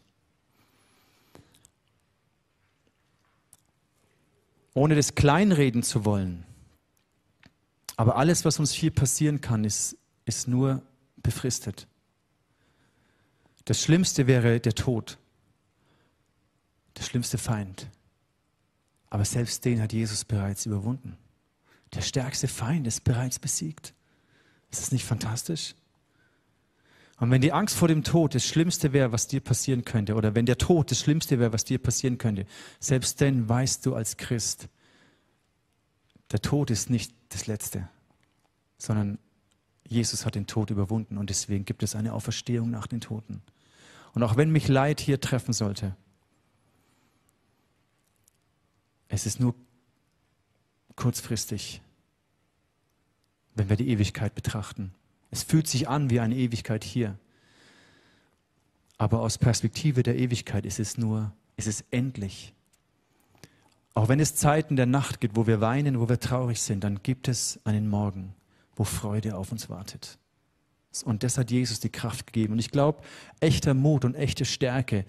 Ohne 4.74 4.94
das 4.94 5.14
kleinreden 5.14 5.82
zu 5.82 6.04
wollen. 6.04 6.44
Aber 7.96 8.16
alles, 8.16 8.44
was 8.44 8.58
uns 8.58 8.72
hier 8.72 8.90
passieren 8.90 9.40
kann, 9.40 9.64
ist, 9.64 9.96
ist 10.26 10.48
nur 10.48 10.82
befristet. 11.16 11.86
Das 13.64 13.80
Schlimmste 13.80 14.26
wäre 14.26 14.60
der 14.60 14.74
Tod. 14.74 15.18
Der 16.96 17.02
schlimmste 17.02 17.38
Feind. 17.38 17.88
Aber 19.08 19.24
selbst 19.24 19.64
den 19.64 19.80
hat 19.80 19.92
Jesus 19.92 20.24
bereits 20.24 20.66
überwunden. 20.66 21.16
Der 21.94 22.02
stärkste 22.02 22.48
Feind 22.48 22.86
ist 22.86 23.02
bereits 23.04 23.38
besiegt. 23.38 23.94
Ist 24.70 24.82
das 24.82 24.92
nicht 24.92 25.04
fantastisch? 25.04 25.74
Und 27.18 27.30
wenn 27.30 27.40
die 27.40 27.52
Angst 27.52 27.76
vor 27.76 27.88
dem 27.88 28.04
Tod 28.04 28.34
das 28.34 28.44
Schlimmste 28.44 28.92
wäre, 28.92 29.10
was 29.10 29.26
dir 29.26 29.40
passieren 29.40 29.84
könnte, 29.84 30.14
oder 30.14 30.34
wenn 30.34 30.44
der 30.44 30.58
Tod 30.58 30.90
das 30.90 31.00
Schlimmste 31.00 31.38
wäre, 31.38 31.52
was 31.52 31.64
dir 31.64 31.78
passieren 31.78 32.18
könnte, 32.18 32.46
selbst 32.78 33.20
dann 33.20 33.48
weißt 33.48 33.86
du 33.86 33.94
als 33.94 34.18
Christ, 34.18 34.68
der 36.30 36.42
Tod 36.42 36.70
ist 36.70 36.90
nicht 36.90 37.14
das 37.30 37.46
Letzte, 37.46 37.88
sondern 38.76 39.18
Jesus 39.88 40.26
hat 40.26 40.34
den 40.34 40.46
Tod 40.46 40.70
überwunden 40.70 41.16
und 41.16 41.30
deswegen 41.30 41.64
gibt 41.64 41.82
es 41.82 41.94
eine 41.94 42.12
Auferstehung 42.12 42.70
nach 42.70 42.86
den 42.86 43.00
Toten. 43.00 43.40
Und 44.12 44.22
auch 44.22 44.36
wenn 44.36 44.50
mich 44.50 44.68
Leid 44.68 45.00
hier 45.00 45.20
treffen 45.20 45.52
sollte, 45.52 45.96
es 49.08 49.24
ist 49.24 49.40
nur 49.40 49.54
kurzfristig 50.96 51.80
wenn 53.56 53.68
wir 53.68 53.76
die 53.76 53.88
Ewigkeit 53.88 54.34
betrachten. 54.34 54.92
Es 55.30 55.42
fühlt 55.42 55.66
sich 55.66 55.88
an 55.88 56.10
wie 56.10 56.20
eine 56.20 56.36
Ewigkeit 56.36 56.84
hier. 56.84 57.18
Aber 58.98 59.20
aus 59.20 59.38
Perspektive 59.38 60.02
der 60.02 60.16
Ewigkeit 60.16 60.64
ist 60.64 60.78
es 60.78 60.96
nur, 60.96 61.32
ist 61.56 61.66
es 61.66 61.84
endlich. 61.90 62.54
Auch 63.94 64.08
wenn 64.08 64.20
es 64.20 64.34
Zeiten 64.34 64.76
der 64.76 64.86
Nacht 64.86 65.20
gibt, 65.20 65.36
wo 65.36 65.46
wir 65.46 65.60
weinen, 65.60 65.98
wo 65.98 66.08
wir 66.08 66.20
traurig 66.20 66.60
sind, 66.60 66.84
dann 66.84 67.02
gibt 67.02 67.28
es 67.28 67.58
einen 67.64 67.88
Morgen, 67.88 68.34
wo 68.76 68.84
Freude 68.84 69.36
auf 69.36 69.52
uns 69.52 69.68
wartet. 69.68 70.18
Und 71.04 71.22
das 71.22 71.36
hat 71.36 71.50
Jesus 71.50 71.80
die 71.80 71.90
Kraft 71.90 72.26
gegeben. 72.26 72.54
Und 72.54 72.58
ich 72.58 72.70
glaube, 72.70 73.02
echter 73.40 73.74
Mut 73.74 74.04
und 74.04 74.14
echte 74.14 74.44
Stärke 74.44 75.04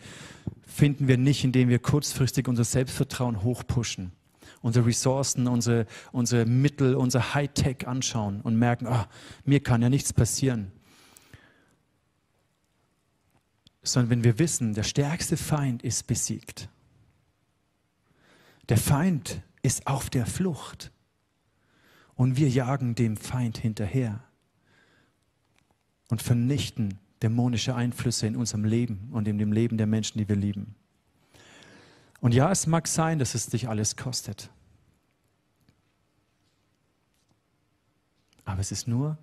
finden 0.66 1.08
wir 1.08 1.18
nicht, 1.18 1.44
indem 1.44 1.70
wir 1.70 1.80
kurzfristig 1.80 2.48
unser 2.48 2.66
Selbstvertrauen 2.66 3.44
hochpushen 3.44 4.12
unsere 4.62 4.86
Ressourcen, 4.86 5.48
unsere, 5.48 5.86
unsere 6.12 6.46
Mittel, 6.46 6.96
unser 6.96 7.34
Hightech 7.34 7.88
anschauen 7.88 8.42
und 8.42 8.58
merken, 8.58 8.88
ah, 8.88 9.08
mir 9.46 9.62
kann 9.62 9.82
ja 9.82 9.90
nichts 9.90 10.14
passieren. 10.14 10.72
Sondern 13.84 14.10
wenn 14.10 14.24
wir 14.24 14.40
wissen, 14.40 14.74
der 14.74 14.84
stärkste 14.84 15.38
Feind 15.38 15.84
ist 15.84 16.08
besiegt. 16.08 16.70
Der 18.70 18.78
Feind 18.78 19.42
ist 19.62 19.88
auf 19.88 20.10
der 20.10 20.26
Flucht. 20.26 20.92
Und 22.16 22.36
wir 22.36 22.50
jagen 22.50 22.96
dem 22.96 23.16
Feind 23.16 23.58
hinterher 23.58 24.24
und 26.10 26.22
vernichten 26.22 26.98
dämonische 27.22 27.76
Einflüsse 27.76 28.28
in 28.28 28.36
unserem 28.36 28.66
Leben 28.66 29.10
und 29.12 29.28
in 29.28 29.38
dem 29.38 29.52
Leben 29.52 29.78
der 29.78 29.88
Menschen, 29.88 30.18
die 30.18 30.28
wir 30.28 30.36
lieben. 30.36 30.76
Und 32.20 32.34
ja, 32.34 32.52
es 32.52 32.68
mag 32.68 32.88
sein, 32.88 33.20
dass 33.20 33.36
es 33.36 33.48
dich 33.48 33.70
alles 33.70 33.96
kostet. 33.96 34.50
Aber 38.46 38.62
es 38.62 38.72
ist 38.72 38.88
nur 38.88 39.18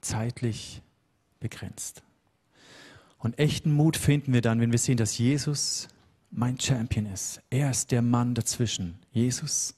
zeitlich 0.00 0.82
begrenzt. 1.40 2.02
Und 3.18 3.38
echten 3.38 3.72
Mut 3.72 3.96
finden 3.96 4.32
wir 4.32 4.40
dann, 4.40 4.60
wenn 4.60 4.72
wir 4.72 4.78
sehen, 4.78 4.96
dass 4.96 5.16
Jesus 5.16 5.88
mein 6.32 6.58
Champion 6.58 7.06
ist. 7.06 7.40
Er 7.50 7.70
ist 7.70 7.92
der 7.92 8.02
Mann 8.02 8.34
dazwischen. 8.34 8.98
Jesus, 9.12 9.74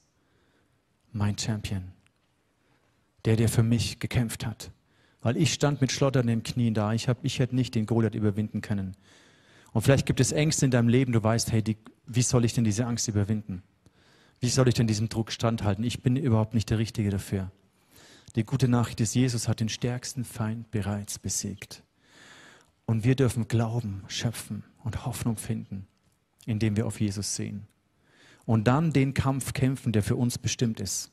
mein 1.11 1.37
Champion. 1.37 1.91
Der, 3.25 3.35
der 3.35 3.49
für 3.49 3.63
mich 3.63 3.99
gekämpft 3.99 4.45
hat 4.45 4.71
Weil 5.21 5.35
ich 5.37 5.51
stand 5.51 5.81
mit 5.81 5.91
schlotternden 5.91 6.43
Knien 6.43 6.75
da. 6.75 6.93
Ich, 6.93 7.07
hab, 7.07 7.23
ich 7.23 7.39
hätte 7.39 7.55
nicht 7.55 7.73
den 7.75 7.85
Goliath 7.85 8.15
überwinden 8.15 8.61
können. 8.61 8.95
Und 9.75 9.81
vielleicht 9.81 10.05
gibt 10.05 10.21
es 10.21 10.31
Ängste 10.31 10.63
in 10.63 10.71
deinem 10.71 10.87
Leben, 10.87 11.11
du 11.11 11.21
weißt, 11.21 11.51
hey, 11.51 11.61
die, 11.61 11.75
wie 12.05 12.21
soll 12.21 12.45
ich 12.45 12.53
denn 12.53 12.63
diese 12.63 12.85
Angst 12.85 13.09
überwinden? 13.09 13.61
Wie 14.39 14.47
soll 14.47 14.69
ich 14.69 14.73
denn 14.73 14.87
diesem 14.87 15.09
Druck 15.09 15.33
standhalten? 15.33 15.83
Ich 15.83 16.01
bin 16.01 16.15
überhaupt 16.15 16.53
nicht 16.53 16.69
der 16.69 16.77
Richtige 16.77 17.09
dafür. 17.09 17.51
Die 18.37 18.45
gute 18.45 18.69
Nachricht 18.69 19.01
ist, 19.01 19.15
Jesus 19.15 19.49
hat 19.49 19.59
den 19.59 19.67
stärksten 19.67 20.23
Feind 20.23 20.71
bereits 20.71 21.19
besiegt. 21.19 21.83
Und 22.85 23.03
wir 23.03 23.15
dürfen 23.17 23.49
Glauben 23.49 24.05
schöpfen 24.07 24.63
und 24.85 25.05
Hoffnung 25.05 25.35
finden, 25.35 25.87
indem 26.45 26.77
wir 26.77 26.87
auf 26.87 27.01
Jesus 27.01 27.35
sehen. 27.35 27.67
Und 28.45 28.69
dann 28.69 28.93
den 28.93 29.13
Kampf 29.13 29.51
kämpfen, 29.51 29.91
der 29.91 30.03
für 30.03 30.15
uns 30.15 30.37
bestimmt 30.37 30.79
ist. 30.79 31.11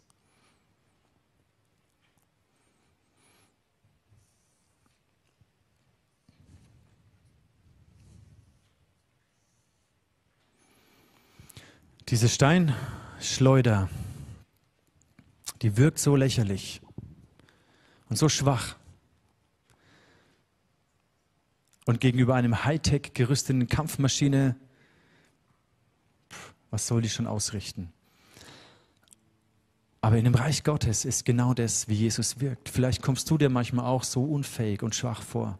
Diese 12.09 12.28
Steinschleuder, 12.28 13.88
die 15.62 15.76
wirkt 15.76 15.98
so 15.98 16.16
lächerlich 16.16 16.80
und 18.09 18.16
so 18.16 18.28
schwach. 18.28 18.76
Und 21.86 22.00
gegenüber 22.00 22.34
einem 22.34 22.64
Hightech 22.64 23.12
gerüsteten 23.14 23.68
Kampfmaschine, 23.68 24.57
was 26.70 26.86
soll 26.86 27.03
die 27.03 27.09
schon 27.09 27.26
ausrichten? 27.26 27.92
Aber 30.00 30.18
in 30.18 30.24
dem 30.24 30.34
Reich 30.34 30.64
Gottes 30.64 31.05
ist 31.05 31.24
genau 31.24 31.55
das, 31.55 31.86
wie 31.86 31.94
Jesus 31.94 32.40
wirkt. 32.40 32.68
Vielleicht 32.68 33.03
kommst 33.03 33.30
du 33.30 33.38
dir 33.38 33.48
manchmal 33.48 33.86
auch 33.86 34.03
so 34.03 34.24
unfähig 34.24 34.82
und 34.82 34.96
schwach 34.96 35.22
vor. 35.22 35.59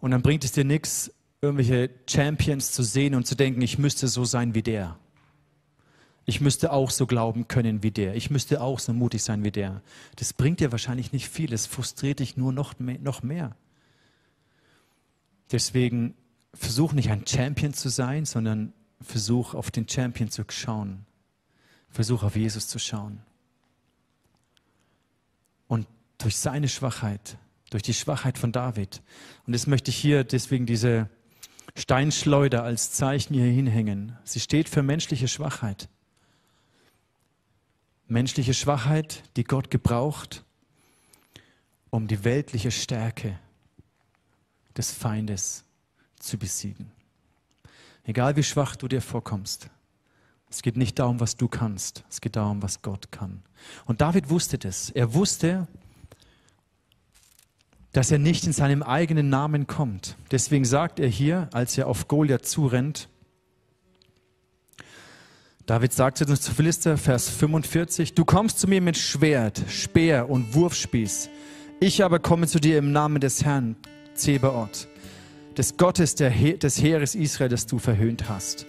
Und 0.00 0.10
dann 0.10 0.22
bringt 0.22 0.44
es 0.44 0.50
dir 0.52 0.64
nichts, 0.64 1.12
irgendwelche 1.40 1.90
Champions 2.08 2.72
zu 2.72 2.82
sehen 2.82 3.14
und 3.14 3.26
zu 3.26 3.34
denken, 3.34 3.62
ich 3.62 3.78
müsste 3.78 4.08
so 4.08 4.24
sein 4.24 4.54
wie 4.54 4.62
der. 4.62 4.98
Ich 6.26 6.40
müsste 6.40 6.72
auch 6.72 6.90
so 6.90 7.06
glauben 7.06 7.48
können 7.48 7.82
wie 7.82 7.90
der. 7.90 8.14
Ich 8.14 8.28
müsste 8.28 8.60
auch 8.60 8.80
so 8.80 8.92
mutig 8.92 9.22
sein 9.22 9.44
wie 9.44 9.50
der. 9.50 9.80
Das 10.16 10.34
bringt 10.34 10.60
dir 10.60 10.72
wahrscheinlich 10.72 11.12
nicht 11.12 11.28
viel. 11.28 11.52
Es 11.54 11.66
frustriert 11.66 12.18
dich 12.18 12.36
nur 12.36 12.52
noch 12.52 12.78
mehr. 12.78 12.98
Noch 12.98 13.22
mehr. 13.22 13.56
Deswegen 15.50 16.14
versuch 16.52 16.92
nicht 16.92 17.10
ein 17.10 17.26
Champion 17.26 17.72
zu 17.72 17.88
sein, 17.88 18.26
sondern 18.26 18.74
versuch 19.00 19.54
auf 19.54 19.70
den 19.70 19.88
Champion 19.88 20.28
zu 20.30 20.44
schauen. 20.48 21.06
Versuch 21.88 22.22
auf 22.22 22.36
Jesus 22.36 22.68
zu 22.68 22.78
schauen. 22.78 23.20
Und 25.66 25.86
durch 26.18 26.36
seine 26.36 26.68
Schwachheit, 26.68 27.38
durch 27.70 27.82
die 27.82 27.94
Schwachheit 27.94 28.36
von 28.36 28.52
David. 28.52 29.00
Und 29.46 29.54
das 29.54 29.66
möchte 29.66 29.90
ich 29.90 29.96
hier 29.96 30.24
deswegen 30.24 30.66
diese 30.66 31.08
Steinschleuder 31.78 32.64
als 32.64 32.90
Zeichen 32.90 33.34
hier 33.34 33.44
hinhängen. 33.44 34.16
Sie 34.24 34.40
steht 34.40 34.68
für 34.68 34.82
menschliche 34.82 35.28
Schwachheit. 35.28 35.88
Menschliche 38.08 38.52
Schwachheit, 38.52 39.22
die 39.36 39.44
Gott 39.44 39.70
gebraucht, 39.70 40.44
um 41.90 42.08
die 42.08 42.24
weltliche 42.24 42.72
Stärke 42.72 43.38
des 44.76 44.90
Feindes 44.90 45.64
zu 46.18 46.36
besiegen. 46.36 46.90
Egal 48.02 48.34
wie 48.34 48.42
schwach 48.42 48.74
du 48.74 48.88
dir 48.88 49.00
vorkommst, 49.00 49.70
es 50.50 50.62
geht 50.62 50.76
nicht 50.76 50.98
darum, 50.98 51.20
was 51.20 51.36
du 51.36 51.46
kannst, 51.46 52.04
es 52.10 52.20
geht 52.20 52.34
darum, 52.34 52.60
was 52.60 52.82
Gott 52.82 53.12
kann. 53.12 53.42
Und 53.84 54.00
David 54.00 54.30
wusste 54.30 54.58
das. 54.58 54.90
Er 54.90 55.14
wusste, 55.14 55.68
dass 57.98 58.12
er 58.12 58.18
nicht 58.20 58.46
in 58.46 58.52
seinem 58.52 58.84
eigenen 58.84 59.28
Namen 59.28 59.66
kommt. 59.66 60.14
Deswegen 60.30 60.64
sagt 60.64 61.00
er 61.00 61.08
hier, 61.08 61.48
als 61.52 61.76
er 61.76 61.88
auf 61.88 62.06
Goliath 62.06 62.46
zurennt, 62.46 63.08
David 65.66 65.92
sagt 65.92 66.18
zu 66.18 66.54
Philister, 66.54 66.96
Vers 66.96 67.28
45, 67.28 68.14
du 68.14 68.24
kommst 68.24 68.60
zu 68.60 68.68
mir 68.68 68.80
mit 68.80 68.96
Schwert, 68.96 69.64
Speer 69.68 70.30
und 70.30 70.54
Wurfspieß. 70.54 71.28
Ich 71.80 72.04
aber 72.04 72.20
komme 72.20 72.46
zu 72.46 72.60
dir 72.60 72.78
im 72.78 72.92
Namen 72.92 73.20
des 73.20 73.44
Herrn, 73.44 73.74
Zebaoth, 74.14 74.86
des 75.56 75.76
Gottes 75.76 76.14
He 76.20 76.56
des 76.56 76.80
Heeres 76.80 77.16
Israel, 77.16 77.48
das 77.48 77.66
du 77.66 77.80
verhöhnt 77.80 78.28
hast. 78.28 78.66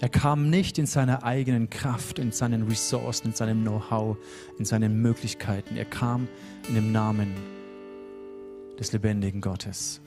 Er 0.00 0.08
kam 0.08 0.50
nicht 0.50 0.76
in 0.76 0.86
seiner 0.86 1.22
eigenen 1.22 1.70
Kraft, 1.70 2.18
in 2.18 2.32
seinen 2.32 2.66
Ressourcen, 2.66 3.28
in 3.28 3.32
seinem 3.32 3.62
Know-how, 3.62 4.16
in 4.58 4.64
seinen 4.64 5.00
Möglichkeiten. 5.00 5.76
Er 5.76 5.84
kam 5.84 6.26
in 6.68 6.74
dem 6.74 6.90
Namen 6.90 7.59
des 8.80 8.92
lebendigen 8.92 9.40
Gottes. 9.40 10.00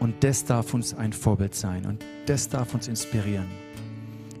Und 0.00 0.24
das 0.24 0.44
darf 0.44 0.74
uns 0.74 0.94
ein 0.94 1.12
Vorbild 1.12 1.54
sein 1.54 1.86
und 1.86 2.04
das 2.26 2.48
darf 2.48 2.74
uns 2.74 2.88
inspirieren. 2.88 3.46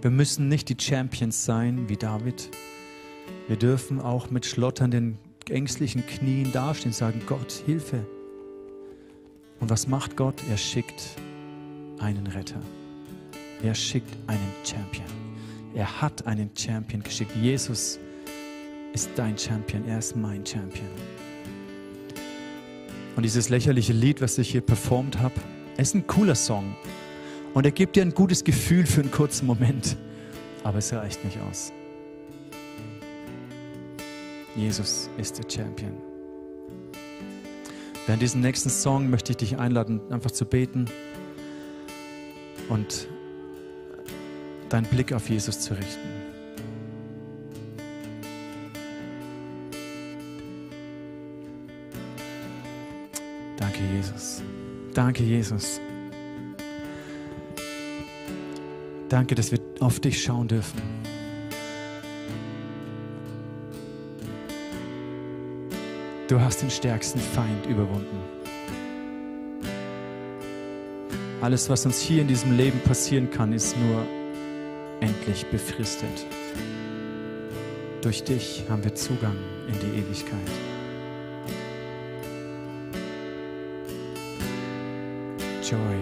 Wir 0.00 0.10
müssen 0.10 0.48
nicht 0.48 0.68
die 0.68 0.76
Champions 0.80 1.44
sein 1.44 1.88
wie 1.88 1.96
David. 1.96 2.50
Wir 3.46 3.56
dürfen 3.56 4.00
auch 4.00 4.30
mit 4.30 4.46
schlotternden, 4.46 5.18
ängstlichen 5.48 6.06
Knien 6.06 6.52
dastehen 6.52 6.90
und 6.90 6.94
sagen, 6.94 7.22
Gott, 7.26 7.52
Hilfe. 7.66 8.06
Und 9.60 9.70
was 9.70 9.88
macht 9.88 10.16
Gott? 10.16 10.40
Er 10.48 10.56
schickt 10.56 11.16
einen 11.98 12.26
Retter. 12.28 12.60
Er 13.62 13.74
schickt 13.74 14.16
einen 14.28 14.52
Champion. 14.64 15.06
Er 15.74 16.00
hat 16.00 16.26
einen 16.26 16.50
Champion 16.56 17.02
geschickt. 17.02 17.34
Jesus 17.36 17.98
ist 18.94 19.10
dein 19.16 19.36
Champion. 19.36 19.86
Er 19.88 19.98
ist 19.98 20.14
mein 20.14 20.46
Champion. 20.46 20.88
Und 23.18 23.24
dieses 23.24 23.48
lächerliche 23.48 23.92
Lied, 23.92 24.20
was 24.20 24.38
ich 24.38 24.48
hier 24.48 24.60
performt 24.60 25.18
habe, 25.18 25.34
ist 25.76 25.92
ein 25.92 26.06
cooler 26.06 26.36
Song. 26.36 26.76
Und 27.52 27.64
er 27.66 27.72
gibt 27.72 27.96
dir 27.96 28.02
ein 28.02 28.14
gutes 28.14 28.44
Gefühl 28.44 28.86
für 28.86 29.00
einen 29.00 29.10
kurzen 29.10 29.44
Moment. 29.44 29.96
Aber 30.62 30.78
es 30.78 30.92
reicht 30.92 31.24
nicht 31.24 31.36
aus. 31.40 31.72
Jesus 34.54 35.10
ist 35.18 35.36
der 35.36 35.50
Champion. 35.50 35.94
Während 38.06 38.22
diesem 38.22 38.40
nächsten 38.40 38.70
Song 38.70 39.10
möchte 39.10 39.32
ich 39.32 39.38
dich 39.38 39.58
einladen, 39.58 40.00
einfach 40.12 40.30
zu 40.30 40.44
beten 40.44 40.84
und 42.68 43.08
deinen 44.68 44.86
Blick 44.86 45.12
auf 45.12 45.28
Jesus 45.28 45.58
zu 45.58 45.74
richten. 45.74 46.17
Danke, 53.58 53.80
Jesus. 53.94 54.42
Danke, 54.94 55.22
Jesus. 55.22 55.80
Danke, 59.08 59.34
dass 59.34 59.50
wir 59.50 59.58
auf 59.80 60.00
dich 60.00 60.22
schauen 60.22 60.48
dürfen. 60.48 60.80
Du 66.28 66.40
hast 66.40 66.62
den 66.62 66.70
stärksten 66.70 67.18
Feind 67.18 67.66
überwunden. 67.66 68.18
Alles, 71.40 71.70
was 71.70 71.86
uns 71.86 72.00
hier 72.00 72.22
in 72.22 72.28
diesem 72.28 72.56
Leben 72.56 72.80
passieren 72.80 73.30
kann, 73.30 73.52
ist 73.52 73.76
nur 73.78 74.06
endlich 75.00 75.46
befristet. 75.46 76.26
Durch 78.02 78.24
dich 78.24 78.64
haben 78.68 78.84
wir 78.84 78.94
Zugang 78.94 79.36
in 79.68 79.74
die 79.80 80.00
Ewigkeit. 80.00 80.77
Joy 85.70 85.98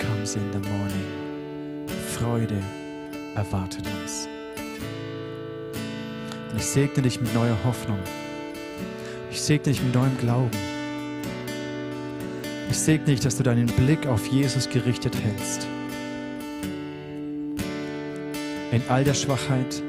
comes 0.00 0.36
in 0.36 0.52
the 0.52 0.60
morning. 0.70 1.88
Freude 2.14 2.62
erwartet 3.34 3.84
uns. 4.00 4.28
Und 6.52 6.58
ich 6.58 6.64
segne 6.64 7.02
dich 7.02 7.20
mit 7.20 7.34
neuer 7.34 7.56
Hoffnung. 7.64 7.98
Ich 9.32 9.42
segne 9.42 9.72
dich 9.72 9.82
mit 9.82 9.92
neuem 9.92 10.16
Glauben. 10.18 10.50
Ich 12.70 12.78
segne 12.78 13.06
dich, 13.06 13.18
dass 13.18 13.38
du 13.38 13.42
deinen 13.42 13.66
Blick 13.66 14.06
auf 14.06 14.24
Jesus 14.28 14.68
gerichtet 14.68 15.16
hältst. 15.16 15.66
In 18.70 18.82
all 18.88 19.02
der 19.02 19.14
Schwachheit, 19.14 19.82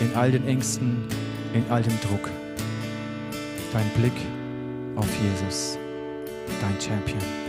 in 0.00 0.12
all 0.16 0.32
den 0.32 0.48
Ängsten, 0.48 1.06
in 1.54 1.62
all 1.70 1.84
dem 1.84 1.96
Druck. 2.00 2.28
Dein 3.72 3.88
Blick 3.90 4.20
auf 4.96 5.08
Jesus, 5.22 5.78
dein 6.60 6.80
Champion. 6.80 7.47